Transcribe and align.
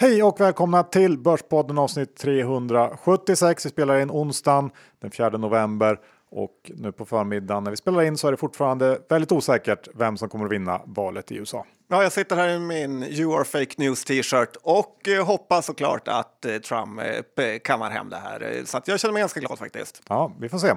Hej 0.00 0.22
och 0.22 0.40
välkomna 0.40 0.82
till 0.82 1.18
Börspodden 1.18 1.78
avsnitt 1.78 2.16
376. 2.16 3.66
Vi 3.66 3.70
spelar 3.70 4.00
in 4.00 4.10
onsdagen 4.10 4.70
den 5.00 5.10
4 5.10 5.28
november 5.30 5.98
och 6.30 6.70
nu 6.74 6.92
på 6.92 7.04
förmiddagen 7.04 7.64
när 7.64 7.70
vi 7.70 7.76
spelar 7.76 8.02
in 8.02 8.16
så 8.16 8.26
är 8.26 8.30
det 8.30 8.36
fortfarande 8.36 8.98
väldigt 9.08 9.32
osäkert 9.32 9.88
vem 9.94 10.16
som 10.16 10.28
kommer 10.28 10.44
att 10.44 10.52
vinna 10.52 10.80
valet 10.84 11.32
i 11.32 11.36
USA. 11.36 11.66
Ja, 11.88 12.02
jag 12.02 12.12
sitter 12.12 12.36
här 12.36 12.48
i 12.48 12.58
min 12.58 13.02
You 13.02 13.36
are 13.36 13.44
fake 13.44 13.74
news 13.76 14.04
t-shirt 14.04 14.56
och 14.62 15.08
eh, 15.08 15.26
hoppas 15.26 15.66
såklart 15.66 16.08
att 16.08 16.44
eh, 16.44 16.56
Trump 16.56 17.00
eh, 17.00 17.58
kammar 17.64 17.90
hem 17.90 18.10
det 18.10 18.16
här. 18.16 18.62
Så 18.64 18.80
jag 18.84 19.00
känner 19.00 19.12
mig 19.12 19.20
ganska 19.20 19.40
glad 19.40 19.58
faktiskt. 19.58 20.02
Ja, 20.08 20.32
vi 20.40 20.48
får 20.48 20.58
se. 20.58 20.74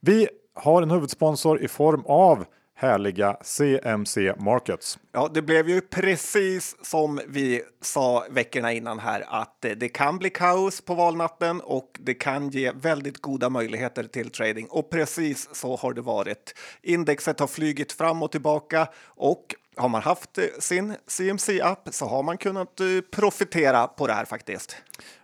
Vi 0.00 0.28
har 0.54 0.82
en 0.82 0.90
huvudsponsor 0.90 1.62
i 1.62 1.68
form 1.68 2.02
av 2.06 2.44
härliga 2.82 3.36
CMC 3.42 4.34
Markets. 4.38 4.98
Ja, 5.12 5.30
det 5.34 5.42
blev 5.42 5.68
ju 5.68 5.80
precis 5.80 6.76
som 6.82 7.20
vi 7.28 7.62
sa 7.80 8.24
veckorna 8.30 8.72
innan 8.72 8.98
här 8.98 9.24
att 9.28 9.60
det 9.60 9.88
kan 9.88 10.18
bli 10.18 10.30
kaos 10.30 10.80
på 10.80 10.94
valnatten 10.94 11.60
och 11.60 11.98
det 12.00 12.14
kan 12.14 12.48
ge 12.48 12.72
väldigt 12.72 13.18
goda 13.18 13.48
möjligheter 13.48 14.04
till 14.04 14.30
trading. 14.30 14.66
Och 14.70 14.90
precis 14.90 15.48
så 15.52 15.76
har 15.76 15.92
det 15.92 16.00
varit. 16.00 16.54
Indexet 16.82 17.40
har 17.40 17.46
flygit 17.46 17.92
fram 17.92 18.22
och 18.22 18.30
tillbaka 18.30 18.88
och 19.04 19.54
har 19.76 19.88
man 19.88 20.02
haft 20.02 20.38
sin 20.58 20.94
CMC-app 21.06 21.88
så 21.90 22.06
har 22.06 22.22
man 22.22 22.38
kunnat 22.38 22.80
eh, 22.80 22.86
profitera 23.10 23.86
på 23.86 24.06
det 24.06 24.12
här 24.12 24.24
faktiskt. 24.24 24.76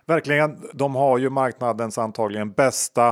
Verkligen. 0.05 0.69
De 0.73 0.95
har 0.95 1.17
ju 1.17 1.29
marknadens 1.29 1.97
antagligen 1.97 2.51
bästa 2.51 3.07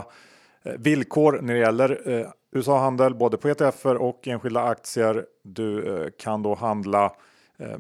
eh, 0.64 0.74
villkor 0.78 1.40
när 1.42 1.54
det 1.54 1.60
gäller 1.60 2.28
eh, 2.58 2.60
USA-handel 2.60 3.16
både 3.16 3.38
på 3.38 3.50
ETFer 3.50 3.96
och 3.96 4.28
enskilda 4.28 4.64
aktier. 4.64 5.26
Du 5.44 5.96
eh, 5.96 6.10
kan 6.20 6.44
då 6.44 6.56
handla 6.56 7.06
eh, 7.60 7.78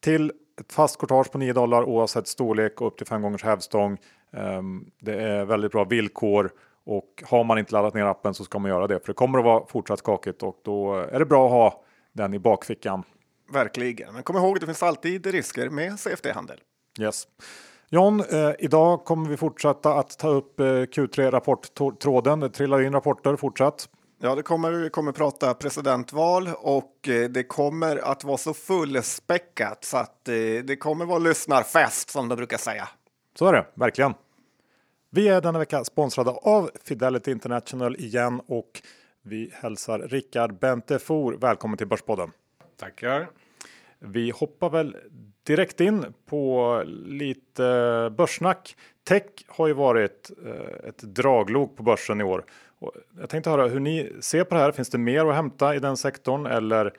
till 0.00 0.32
ett 0.60 0.72
fast 0.72 0.98
courtage 0.98 1.32
på 1.32 1.38
9 1.38 1.52
dollar 1.52 1.84
oavsett 1.84 2.28
storlek 2.28 2.80
och 2.80 2.86
upp 2.86 2.98
till 2.98 3.06
5 3.06 3.22
gångers 3.22 3.44
hävstång. 3.44 3.98
Eh, 4.32 4.62
det 5.00 5.22
är 5.22 5.44
väldigt 5.44 5.72
bra 5.72 5.84
villkor 5.84 6.50
och 6.84 7.22
har 7.26 7.44
man 7.44 7.58
inte 7.58 7.72
laddat 7.72 7.94
ner 7.94 8.04
appen 8.04 8.34
så 8.34 8.44
ska 8.44 8.58
man 8.58 8.70
göra 8.70 8.86
det 8.86 9.00
för 9.00 9.06
det 9.06 9.14
kommer 9.14 9.38
att 9.38 9.44
vara 9.44 9.66
fortsatt 9.66 9.98
skakigt 9.98 10.42
och 10.42 10.60
då 10.64 10.94
är 10.94 11.18
det 11.18 11.26
bra 11.26 11.46
att 11.46 11.52
ha 11.52 11.84
den 12.12 12.34
i 12.34 12.38
bakfickan. 12.38 13.02
Verkligen, 13.52 14.14
men 14.14 14.22
kom 14.22 14.36
ihåg 14.36 14.60
det 14.60 14.66
finns 14.66 14.82
alltid 14.82 15.26
risker 15.26 15.70
med 15.70 16.00
CFD-handel. 16.00 16.60
Yes. 17.00 17.26
John, 17.90 18.20
eh, 18.20 18.50
idag 18.58 19.04
kommer 19.04 19.28
vi 19.28 19.36
fortsätta 19.36 19.94
att 19.94 20.18
ta 20.18 20.28
upp 20.28 20.60
eh, 20.60 20.64
Q3 20.64 21.30
rapporttråden. 21.30 22.40
Det 22.40 22.48
trillar 22.48 22.82
in 22.82 22.92
rapporter 22.92 23.36
fortsatt. 23.36 23.88
Ja, 24.18 24.34
det 24.34 24.42
kommer, 24.42 24.72
vi 24.72 24.90
kommer 24.90 25.12
prata 25.12 25.54
presidentval 25.54 26.48
och 26.58 27.08
eh, 27.08 27.30
det 27.30 27.42
kommer 27.42 27.96
att 27.96 28.24
vara 28.24 28.36
så 28.36 28.54
fullspäckat 28.54 29.84
så 29.84 29.96
att 29.96 30.28
eh, 30.28 30.34
det 30.64 30.76
kommer 30.80 31.04
vara 31.04 31.18
lyssnarfest 31.18 32.10
som 32.10 32.28
de 32.28 32.36
brukar 32.36 32.56
säga. 32.58 32.88
Så 33.38 33.46
är 33.46 33.52
det, 33.52 33.66
verkligen. 33.74 34.14
Vi 35.10 35.28
är 35.28 35.40
denna 35.40 35.58
vecka 35.58 35.84
sponsrade 35.84 36.30
av 36.30 36.70
Fidelity 36.84 37.30
International 37.30 37.96
igen 37.96 38.40
och 38.46 38.82
vi 39.22 39.50
hälsar 39.54 39.98
Rickard 39.98 40.58
Bentefor 40.58 41.32
välkommen 41.32 41.78
till 41.78 41.86
Börspodden. 41.86 42.30
Tackar. 42.76 43.28
Vi 43.98 44.30
hoppar 44.30 44.70
väl 44.70 44.96
direkt 45.42 45.80
in 45.80 46.14
på 46.26 46.82
lite 46.86 47.62
börssnack. 48.16 48.76
Tech 49.04 49.22
har 49.46 49.66
ju 49.66 49.72
varit 49.72 50.30
eh, 50.44 50.88
ett 50.88 50.98
draglok 50.98 51.76
på 51.76 51.82
börsen 51.82 52.20
i 52.20 52.24
år 52.24 52.44
jag 53.18 53.30
tänkte 53.30 53.50
höra 53.50 53.68
hur 53.68 53.80
ni 53.80 54.12
ser 54.20 54.44
på 54.44 54.54
det 54.54 54.60
här. 54.60 54.72
Finns 54.72 54.90
det 54.90 54.98
mer 54.98 55.26
att 55.26 55.34
hämta 55.34 55.74
i 55.74 55.78
den 55.78 55.96
sektorn 55.96 56.46
eller 56.46 56.92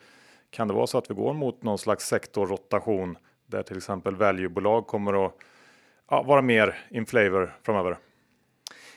kan 0.50 0.68
det 0.68 0.74
vara 0.74 0.86
så 0.86 0.98
att 0.98 1.10
vi 1.10 1.14
går 1.14 1.34
mot 1.34 1.62
någon 1.62 1.78
slags 1.78 2.06
sektorrotation 2.06 3.18
där 3.46 3.62
till 3.62 3.76
exempel 3.76 4.16
valuebolag 4.16 4.86
kommer 4.86 5.26
att 5.26 5.34
ja, 6.10 6.22
vara 6.22 6.42
mer 6.42 6.86
in 6.90 7.06
flavor 7.06 7.56
framöver? 7.62 7.98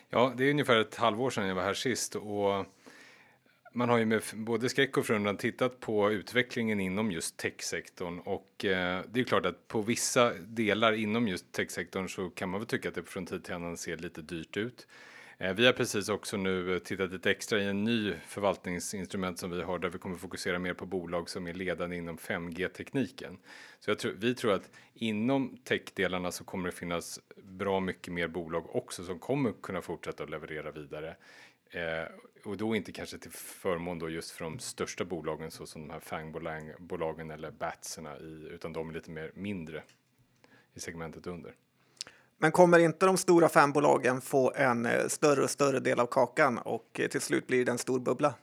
Ja, 0.09 0.33
det 0.37 0.43
är 0.43 0.51
ungefär 0.51 0.79
ett 0.79 0.95
halvår 0.95 1.29
sedan 1.29 1.47
jag 1.47 1.55
var 1.55 1.63
här 1.63 1.73
sist 1.73 2.15
och 2.15 2.65
man 3.73 3.89
har 3.89 3.97
ju 3.97 4.05
med 4.05 4.21
både 4.33 4.69
skräck 4.69 4.97
och 4.97 5.05
förundran 5.05 5.37
tittat 5.37 5.79
på 5.79 6.11
utvecklingen 6.11 6.79
inom 6.79 7.11
just 7.11 7.37
techsektorn 7.37 8.19
och 8.19 8.65
eh, 8.65 9.01
det 9.09 9.19
är 9.19 9.23
klart 9.23 9.45
att 9.45 9.67
på 9.67 9.81
vissa 9.81 10.33
delar 10.33 10.93
inom 10.93 11.27
just 11.27 11.51
techsektorn 11.51 12.07
så 12.07 12.29
kan 12.29 12.49
man 12.49 12.59
väl 12.59 12.67
tycka 12.67 12.89
att 12.89 12.95
det 12.95 13.03
från 13.03 13.25
tid 13.25 13.43
till 13.43 13.53
annan 13.53 13.77
ser 13.77 13.97
lite 13.97 14.21
dyrt 14.21 14.57
ut. 14.57 14.87
Eh, 15.41 15.53
vi 15.53 15.65
har 15.65 15.73
precis 15.73 16.09
också 16.09 16.37
nu 16.37 16.73
eh, 16.73 16.79
tittat 16.79 17.11
lite 17.11 17.31
extra 17.31 17.59
i 17.59 17.65
en 17.65 17.83
ny 17.83 18.13
förvaltningsinstrument 18.27 19.39
som 19.39 19.51
vi 19.51 19.61
har 19.61 19.79
där 19.79 19.89
vi 19.89 19.97
kommer 19.97 20.17
fokusera 20.17 20.59
mer 20.59 20.73
på 20.73 20.85
bolag 20.85 21.29
som 21.29 21.47
är 21.47 21.53
ledande 21.53 21.95
inom 21.95 22.17
5G-tekniken. 22.17 23.37
Så 23.79 23.91
jag 23.91 23.99
tror, 23.99 24.11
vi 24.11 24.35
tror 24.35 24.53
att 24.53 24.69
inom 24.93 25.57
techdelarna 25.63 26.31
så 26.31 26.43
kommer 26.43 26.69
det 26.69 26.75
finnas 26.75 27.19
bra 27.43 27.79
mycket 27.79 28.13
mer 28.13 28.27
bolag 28.27 28.75
också 28.75 29.03
som 29.03 29.19
kommer 29.19 29.53
kunna 29.61 29.81
fortsätta 29.81 30.23
att 30.23 30.29
leverera 30.29 30.71
vidare. 30.71 31.15
Eh, 31.69 32.05
och 32.45 32.57
då 32.57 32.75
inte 32.75 32.91
kanske 32.91 33.17
till 33.17 33.31
förmån 33.31 33.99
då 33.99 34.09
just 34.09 34.31
för 34.31 34.43
de 34.43 34.59
största 34.59 35.05
bolagen 35.05 35.51
så 35.51 35.65
som 35.65 35.81
de 35.87 35.93
här 35.93 35.99
FANG-bolagen 35.99 37.31
eller 37.31 37.51
BATSerna 37.51 38.19
i, 38.19 38.47
utan 38.51 38.73
de 38.73 38.89
är 38.89 38.93
lite 38.93 39.11
mer 39.11 39.31
mindre 39.35 39.83
i 40.73 40.79
segmentet 40.79 41.27
under. 41.27 41.55
Men 42.41 42.51
kommer 42.51 42.79
inte 42.79 43.05
de 43.05 43.17
stora 43.17 43.49
fanbolagen 43.49 44.21
få 44.21 44.53
en 44.55 44.85
eh, 44.85 45.07
större 45.07 45.43
och 45.43 45.49
större 45.49 45.79
del 45.79 45.99
av 45.99 46.05
kakan 46.05 46.57
och 46.57 46.99
eh, 46.99 47.07
till 47.07 47.21
slut 47.21 47.47
blir 47.47 47.65
det 47.65 47.71
en 47.71 47.77
stor 47.77 47.99
bubbla? 47.99 48.33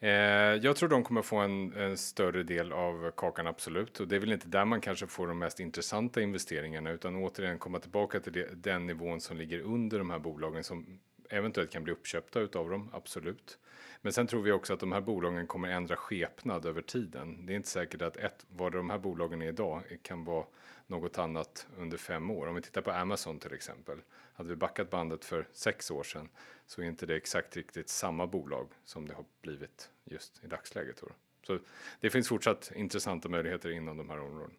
Eh, 0.00 0.10
jag 0.10 0.76
tror 0.76 0.88
de 0.88 1.04
kommer 1.04 1.22
få 1.22 1.36
en, 1.36 1.72
en, 1.72 1.96
större 1.96 2.42
del 2.42 2.72
av 2.72 3.10
kakan, 3.10 3.46
absolut. 3.46 4.00
Och 4.00 4.08
det 4.08 4.16
är 4.16 4.20
väl 4.20 4.32
inte 4.32 4.48
där 4.48 4.64
man 4.64 4.80
kanske 4.80 5.06
får 5.06 5.26
de 5.26 5.38
mest 5.38 5.60
intressanta 5.60 6.20
investeringarna, 6.20 6.90
utan 6.90 7.16
återigen 7.16 7.58
komma 7.58 7.78
tillbaka 7.78 8.20
till 8.20 8.32
det, 8.32 8.48
den 8.54 8.86
nivån 8.86 9.20
som 9.20 9.36
ligger 9.36 9.60
under 9.60 9.98
de 9.98 10.10
här 10.10 10.18
bolagen 10.18 10.64
som 10.64 10.98
eventuellt 11.30 11.70
kan 11.70 11.84
bli 11.84 11.92
uppköpta 11.92 12.40
utav 12.40 12.70
dem, 12.70 12.90
absolut. 12.92 13.58
Men 14.02 14.12
sen 14.12 14.26
tror 14.26 14.42
vi 14.42 14.52
också 14.52 14.74
att 14.74 14.80
de 14.80 14.92
här 14.92 15.00
bolagen 15.00 15.46
kommer 15.46 15.68
ändra 15.68 15.96
skepnad 15.96 16.66
över 16.66 16.82
tiden. 16.82 17.46
Det 17.46 17.52
är 17.52 17.56
inte 17.56 17.68
säkert 17.68 18.02
att 18.02 18.16
ett, 18.16 18.46
vad 18.48 18.72
de 18.72 18.90
här 18.90 18.98
bolagen 18.98 19.42
är 19.42 19.48
idag 19.48 19.82
kan 20.02 20.24
vara 20.24 20.44
något 20.86 21.18
annat 21.18 21.66
under 21.76 21.96
fem 21.96 22.30
år. 22.30 22.46
Om 22.46 22.54
vi 22.54 22.62
tittar 22.62 22.80
på 22.80 22.90
Amazon 22.90 23.38
till 23.38 23.52
exempel. 23.52 23.98
Hade 24.34 24.48
vi 24.48 24.56
backat 24.56 24.90
bandet 24.90 25.24
för 25.24 25.48
sex 25.52 25.90
år 25.90 26.02
sedan 26.02 26.28
så 26.66 26.82
är 26.82 26.86
inte 26.86 27.06
det 27.06 27.16
exakt 27.16 27.56
riktigt 27.56 27.88
samma 27.88 28.26
bolag 28.26 28.68
som 28.84 29.08
det 29.08 29.14
har 29.14 29.24
blivit 29.42 29.90
just 30.04 30.44
i 30.44 30.46
dagsläget. 30.46 31.02
Så 31.46 31.58
det 32.00 32.10
finns 32.10 32.28
fortsatt 32.28 32.72
intressanta 32.74 33.28
möjligheter 33.28 33.70
inom 33.70 33.96
de 33.96 34.10
här 34.10 34.20
områdena. 34.20 34.54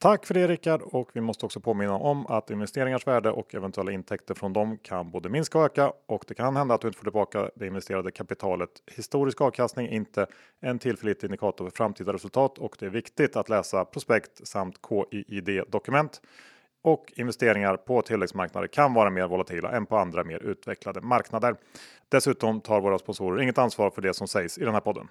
Tack 0.00 0.26
för 0.26 0.34
det 0.34 0.46
Rickard 0.46 0.82
och 0.82 1.10
vi 1.12 1.20
måste 1.20 1.46
också 1.46 1.60
påminna 1.60 1.94
om 1.94 2.26
att 2.26 2.50
investeringars 2.50 3.06
värde 3.06 3.30
och 3.30 3.54
eventuella 3.54 3.92
intäkter 3.92 4.34
från 4.34 4.52
dem 4.52 4.78
kan 4.82 5.10
både 5.10 5.28
minska 5.28 5.58
och 5.58 5.64
öka 5.64 5.92
och 6.06 6.24
det 6.28 6.34
kan 6.34 6.56
hända 6.56 6.74
att 6.74 6.80
du 6.80 6.88
inte 6.88 6.98
får 6.98 7.04
tillbaka 7.04 7.50
det 7.54 7.66
investerade 7.66 8.10
kapitalet. 8.10 8.70
Historisk 8.96 9.40
avkastning 9.40 9.86
är 9.86 9.90
inte 9.90 10.26
en 10.60 10.78
tillförlitlig 10.78 11.28
indikator 11.28 11.64
för 11.64 11.76
framtida 11.76 12.12
resultat 12.12 12.58
och 12.58 12.76
det 12.78 12.86
är 12.86 12.90
viktigt 12.90 13.36
att 13.36 13.48
läsa 13.48 13.84
prospekt 13.84 14.46
samt 14.46 14.76
KIID 14.88 15.62
dokument. 15.68 16.20
Och 16.82 17.12
investeringar 17.16 17.76
på 17.76 18.02
tilläggsmarknader 18.02 18.68
kan 18.68 18.94
vara 18.94 19.10
mer 19.10 19.26
volatila 19.26 19.70
än 19.70 19.86
på 19.86 19.96
andra 19.96 20.24
mer 20.24 20.42
utvecklade 20.42 21.00
marknader. 21.00 21.56
Dessutom 22.08 22.60
tar 22.60 22.80
våra 22.80 22.98
sponsorer 22.98 23.42
inget 23.42 23.58
ansvar 23.58 23.90
för 23.90 24.02
det 24.02 24.14
som 24.14 24.28
sägs 24.28 24.58
i 24.58 24.64
den 24.64 24.74
här 24.74 24.80
podden. 24.80 25.08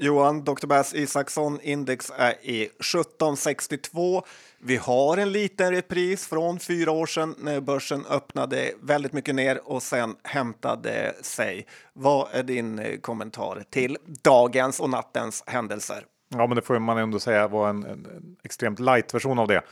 Johan, 0.00 0.44
Dr. 0.44 0.66
Bass 0.66 0.94
Isaksson, 0.94 1.60
index 1.62 2.12
är 2.16 2.34
i 2.42 2.62
1762. 2.62 4.22
Vi 4.58 4.76
har 4.76 5.16
en 5.16 5.32
liten 5.32 5.72
repris 5.72 6.26
från 6.26 6.58
fyra 6.58 6.90
år 6.90 7.06
sedan 7.06 7.34
när 7.38 7.60
börsen 7.60 8.04
öppnade 8.10 8.72
väldigt 8.82 9.12
mycket 9.12 9.34
ner 9.34 9.60
och 9.68 9.82
sen 9.82 10.16
hämtade 10.22 11.14
sig. 11.22 11.66
Vad 11.92 12.28
är 12.32 12.42
din 12.42 12.78
eh, 12.78 12.98
kommentar 13.00 13.64
till 13.70 13.96
dagens 14.22 14.80
och 14.80 14.90
nattens 14.90 15.44
händelser? 15.46 16.04
Ja, 16.28 16.46
men 16.46 16.56
det 16.56 16.62
får 16.62 16.78
man 16.78 16.98
ändå 16.98 17.20
säga 17.20 17.48
var 17.48 17.68
en, 17.68 17.84
en, 17.84 18.06
en 18.06 18.36
extremt 18.42 18.78
light 18.78 19.14
version 19.14 19.38
av 19.38 19.48
det. 19.48 19.62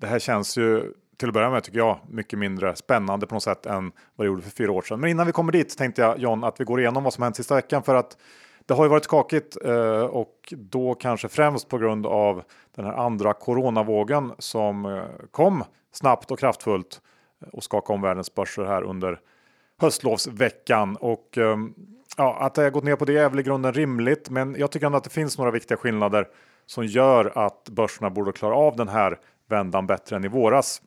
Det 0.00 0.06
här 0.06 0.18
känns 0.18 0.56
ju 0.58 0.92
till 1.16 1.28
att 1.28 1.34
börja 1.34 1.50
med 1.50 1.64
tycker 1.64 1.78
jag 1.78 1.98
mycket 2.08 2.38
mindre 2.38 2.76
spännande 2.76 3.26
på 3.26 3.34
något 3.34 3.42
sätt 3.42 3.66
än 3.66 3.92
vad 4.16 4.24
det 4.24 4.28
gjorde 4.28 4.42
för 4.42 4.50
fyra 4.50 4.72
år 4.72 4.82
sedan. 4.82 5.00
Men 5.00 5.10
innan 5.10 5.26
vi 5.26 5.32
kommer 5.32 5.52
dit 5.52 5.78
tänkte 5.78 6.02
jag 6.02 6.18
John 6.18 6.44
att 6.44 6.60
vi 6.60 6.64
går 6.64 6.80
igenom 6.80 7.04
vad 7.04 7.12
som 7.14 7.22
hänt 7.22 7.36
sista 7.36 7.54
veckan 7.54 7.82
för 7.82 7.94
att 7.94 8.16
det 8.66 8.74
har 8.74 8.84
ju 8.84 8.90
varit 8.90 9.04
skakigt 9.04 9.56
eh, 9.64 10.02
och 10.02 10.54
då 10.56 10.94
kanske 10.94 11.28
främst 11.28 11.68
på 11.68 11.78
grund 11.78 12.06
av 12.06 12.42
den 12.74 12.84
här 12.84 12.92
andra 12.92 13.32
coronavågen 13.32 14.32
som 14.38 14.84
eh, 14.84 15.02
kom 15.30 15.64
snabbt 15.92 16.30
och 16.30 16.38
kraftfullt 16.38 17.00
eh, 17.42 17.48
och 17.48 17.64
skakade 17.64 17.94
om 17.94 18.02
världens 18.02 18.34
börser 18.34 18.64
här 18.64 18.82
under 18.82 19.20
höstlovsveckan. 19.80 20.96
Och 20.96 21.38
ehm, 21.38 21.74
ja, 22.16 22.36
att 22.40 22.54
det 22.54 22.62
har 22.62 22.70
gått 22.70 22.84
ner 22.84 22.96
på 22.96 23.04
det 23.04 23.16
är 23.16 23.28
väl 23.28 23.40
i 23.40 23.42
grunden 23.42 23.72
rimligt, 23.72 24.30
men 24.30 24.56
jag 24.58 24.70
tycker 24.70 24.86
ändå 24.86 24.98
att 24.98 25.04
det 25.04 25.10
finns 25.10 25.38
några 25.38 25.50
viktiga 25.50 25.76
skillnader 25.76 26.28
som 26.66 26.86
gör 26.86 27.38
att 27.38 27.68
börserna 27.68 28.10
borde 28.10 28.32
klara 28.32 28.54
av 28.54 28.76
den 28.76 28.88
här 28.88 29.18
vändan 29.48 29.86
bättre 29.86 30.16
än 30.16 30.24
i 30.24 30.28
våras. 30.28 30.82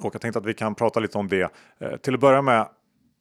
Och 0.00 0.14
jag 0.14 0.20
tänkte 0.20 0.38
att 0.38 0.46
vi 0.46 0.54
kan 0.54 0.74
prata 0.74 1.00
lite 1.00 1.18
om 1.18 1.28
det. 1.28 1.50
Till 2.02 2.14
att 2.14 2.20
börja 2.20 2.42
med 2.42 2.68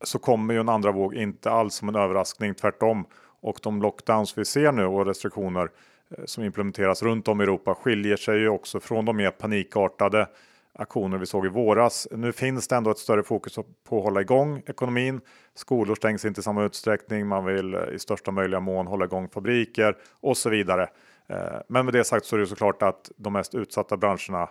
så 0.04 0.20
kommer 0.20 0.54
ju 0.54 0.60
en 0.60 0.70
andra 0.70 0.92
våg 0.92 1.14
inte 1.16 1.52
alls 1.52 1.76
som 1.76 1.90
en 1.90 1.96
överraskning, 1.96 2.56
tvärtom 2.56 3.06
och 3.42 3.60
de 3.64 3.82
lockdowns 3.82 4.38
vi 4.38 4.46
ser 4.46 4.72
nu 4.72 4.86
och 4.86 5.06
restriktioner 5.06 5.70
eh, 6.18 6.26
som 6.26 6.44
implementeras 6.44 7.04
runt 7.04 7.28
om 7.28 7.42
i 7.42 7.44
Europa 7.44 7.76
skiljer 7.76 8.18
sig 8.18 8.40
ju 8.40 8.50
också 8.50 8.80
från 8.80 9.06
de 9.06 9.18
mer 9.18 9.32
panikartade 9.32 10.28
aktioner 10.74 11.18
vi 11.18 11.26
såg 11.26 11.46
i 11.46 11.50
våras. 11.50 12.08
Nu 12.12 12.32
finns 12.32 12.68
det 12.68 12.76
ändå 12.76 12.92
ett 12.92 12.98
större 12.98 13.24
fokus 13.24 13.56
på 13.84 13.98
att 13.98 14.04
hålla 14.04 14.22
igång 14.22 14.62
ekonomin. 14.66 15.22
Skolor 15.56 15.96
stängs 15.96 16.26
inte 16.26 16.40
i 16.40 16.44
samma 16.44 16.64
utsträckning. 16.64 17.28
Man 17.28 17.46
vill 17.46 17.74
eh, 17.74 17.82
i 17.94 18.00
största 18.00 18.32
möjliga 18.32 18.60
mån 18.60 18.88
hålla 18.88 19.06
igång 19.06 19.30
fabriker 19.30 19.98
och 20.20 20.38
så 20.38 20.50
vidare. 20.50 20.90
Eh, 21.28 21.60
men 21.68 21.86
med 21.86 21.94
det 21.94 22.04
sagt 22.04 22.26
så 22.26 22.36
är 22.36 22.40
det 22.40 22.48
såklart 22.48 22.82
att 22.82 23.12
de 23.18 23.34
mest 23.34 23.56
utsatta 23.56 23.98
branscherna, 23.98 24.50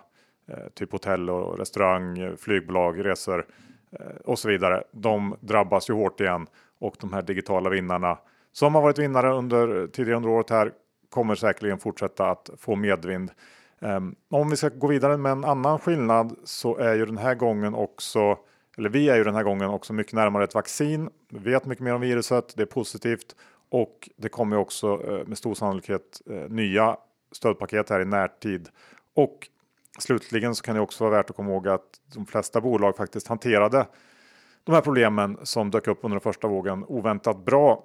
typ 0.73 0.91
hotell 0.91 1.29
och 1.29 1.57
restaurang, 1.57 2.37
flygbolag, 2.37 3.05
resor 3.05 3.45
och 4.25 4.39
så 4.39 4.47
vidare, 4.47 4.83
de 4.91 5.35
drabbas 5.39 5.89
ju 5.89 5.93
hårt 5.93 6.19
igen 6.19 6.47
och 6.79 6.95
de 6.99 7.13
här 7.13 7.21
digitala 7.21 7.69
vinnarna 7.69 8.17
som 8.51 8.75
har 8.75 8.81
varit 8.81 8.99
vinnare 8.99 9.33
under 9.33 9.87
tidigare 9.87 10.17
under 10.17 10.29
året 10.29 10.49
här 10.49 10.71
kommer 11.09 11.35
säkerligen 11.35 11.79
fortsätta 11.79 12.29
att 12.29 12.49
få 12.57 12.75
medvind. 12.75 13.31
Um, 13.79 14.15
om 14.29 14.49
vi 14.49 14.55
ska 14.55 14.69
gå 14.69 14.87
vidare 14.87 15.17
med 15.17 15.31
en 15.31 15.45
annan 15.45 15.79
skillnad 15.79 16.35
så 16.43 16.77
är 16.77 16.95
ju 16.95 17.05
den 17.05 17.17
här 17.17 17.35
gången 17.35 17.75
också, 17.75 18.37
eller 18.77 18.89
vi 18.89 19.09
är 19.09 19.15
ju 19.15 19.23
den 19.23 19.35
här 19.35 19.43
gången 19.43 19.69
också 19.69 19.93
mycket 19.93 20.13
närmare 20.13 20.43
ett 20.43 20.55
vaccin. 20.55 21.09
Vi 21.29 21.51
vet 21.51 21.65
mycket 21.65 21.83
mer 21.83 21.93
om 21.93 22.01
viruset, 22.01 22.53
det 22.55 22.61
är 22.61 22.65
positivt 22.65 23.35
och 23.69 24.09
det 24.17 24.29
kommer 24.29 24.57
också 24.57 25.01
eh, 25.07 25.27
med 25.27 25.37
stor 25.37 25.53
sannolikhet 25.53 26.21
eh, 26.29 26.49
nya 26.49 26.97
stödpaket 27.31 27.89
här 27.89 27.99
i 27.99 28.05
närtid. 28.05 28.69
Och 29.15 29.47
slutligen 29.99 30.55
så 30.55 30.63
kan 30.63 30.75
det 30.75 30.81
också 30.81 31.03
vara 31.03 31.17
värt 31.17 31.29
att 31.29 31.35
komma 31.35 31.51
ihåg 31.51 31.67
att 31.67 32.01
de 32.13 32.25
flesta 32.25 32.61
bolag 32.61 32.95
faktiskt 32.95 33.27
hanterade 33.27 33.85
de 34.63 34.75
här 34.75 34.81
problemen 34.81 35.37
som 35.43 35.71
dök 35.71 35.87
upp 35.87 35.99
under 36.01 36.15
den 36.15 36.21
första 36.21 36.47
vågen 36.47 36.85
oväntat 36.87 37.45
bra. 37.45 37.83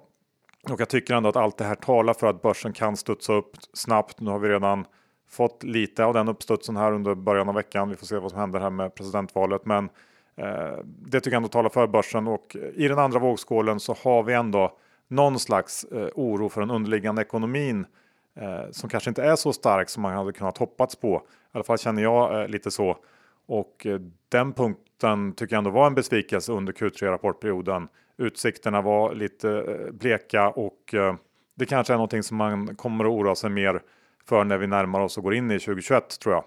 Och 0.69 0.81
jag 0.81 0.89
tycker 0.89 1.13
ändå 1.13 1.29
att 1.29 1.35
allt 1.35 1.57
det 1.57 1.65
här 1.65 1.75
talar 1.75 2.13
för 2.13 2.27
att 2.27 2.41
börsen 2.41 2.73
kan 2.73 2.97
studsa 2.97 3.33
upp 3.33 3.51
snabbt. 3.73 4.19
Nu 4.19 4.31
har 4.31 4.39
vi 4.39 4.49
redan 4.49 4.85
fått 5.29 5.63
lite 5.63 6.05
av 6.05 6.13
den 6.13 6.27
uppstudsen 6.27 6.77
här 6.77 6.91
under 6.91 7.15
början 7.15 7.49
av 7.49 7.55
veckan. 7.55 7.89
Vi 7.89 7.95
får 7.95 8.05
se 8.05 8.17
vad 8.17 8.31
som 8.31 8.39
händer 8.39 8.59
här 8.59 8.69
med 8.69 8.95
presidentvalet, 8.95 9.65
men 9.65 9.89
eh, 10.35 10.77
det 10.83 11.19
tycker 11.19 11.31
jag 11.31 11.37
ändå 11.37 11.49
talar 11.49 11.69
för 11.69 11.87
börsen 11.87 12.27
och 12.27 12.55
i 12.75 12.87
den 12.87 12.99
andra 12.99 13.19
vågskålen 13.19 13.79
så 13.79 13.95
har 14.03 14.23
vi 14.23 14.33
ändå 14.33 14.77
någon 15.07 15.39
slags 15.39 15.83
eh, 15.83 16.07
oro 16.15 16.49
för 16.49 16.61
den 16.61 16.71
underliggande 16.71 17.21
ekonomin 17.21 17.85
eh, 18.35 18.71
som 18.71 18.89
kanske 18.89 19.09
inte 19.09 19.23
är 19.23 19.35
så 19.35 19.53
stark 19.53 19.89
som 19.89 20.03
man 20.03 20.13
hade 20.13 20.33
kunnat 20.33 20.57
hoppats 20.57 20.95
på. 20.95 21.15
I 21.17 21.29
alla 21.51 21.63
fall 21.63 21.77
känner 21.77 22.03
jag 22.03 22.41
eh, 22.41 22.47
lite 22.47 22.71
så 22.71 22.97
och 23.47 23.85
eh, 23.85 23.99
den 24.29 24.53
punkten 24.53 25.33
tycker 25.33 25.55
jag 25.55 25.57
ändå 25.57 25.69
var 25.69 25.87
en 25.87 25.95
besvikelse 25.95 26.51
under 26.51 26.73
Q3 26.73 27.05
rapportperioden. 27.05 27.87
Utsikterna 28.17 28.81
var 28.81 29.15
lite 29.15 29.49
eh, 29.49 29.91
bleka 29.91 30.49
och 30.49 30.93
eh, 30.93 31.15
det 31.55 31.65
kanske 31.65 31.93
är 31.93 31.97
någonting 31.97 32.23
som 32.23 32.37
man 32.37 32.75
kommer 32.75 33.05
att 33.05 33.11
oroa 33.11 33.35
sig 33.35 33.49
mer 33.49 33.81
för 34.25 34.43
när 34.43 34.57
vi 34.57 34.67
närmar 34.67 35.01
oss 35.01 35.17
och 35.17 35.23
går 35.23 35.33
in 35.35 35.51
i 35.51 35.59
2021 35.59 36.19
tror 36.19 36.33
jag. 36.33 36.43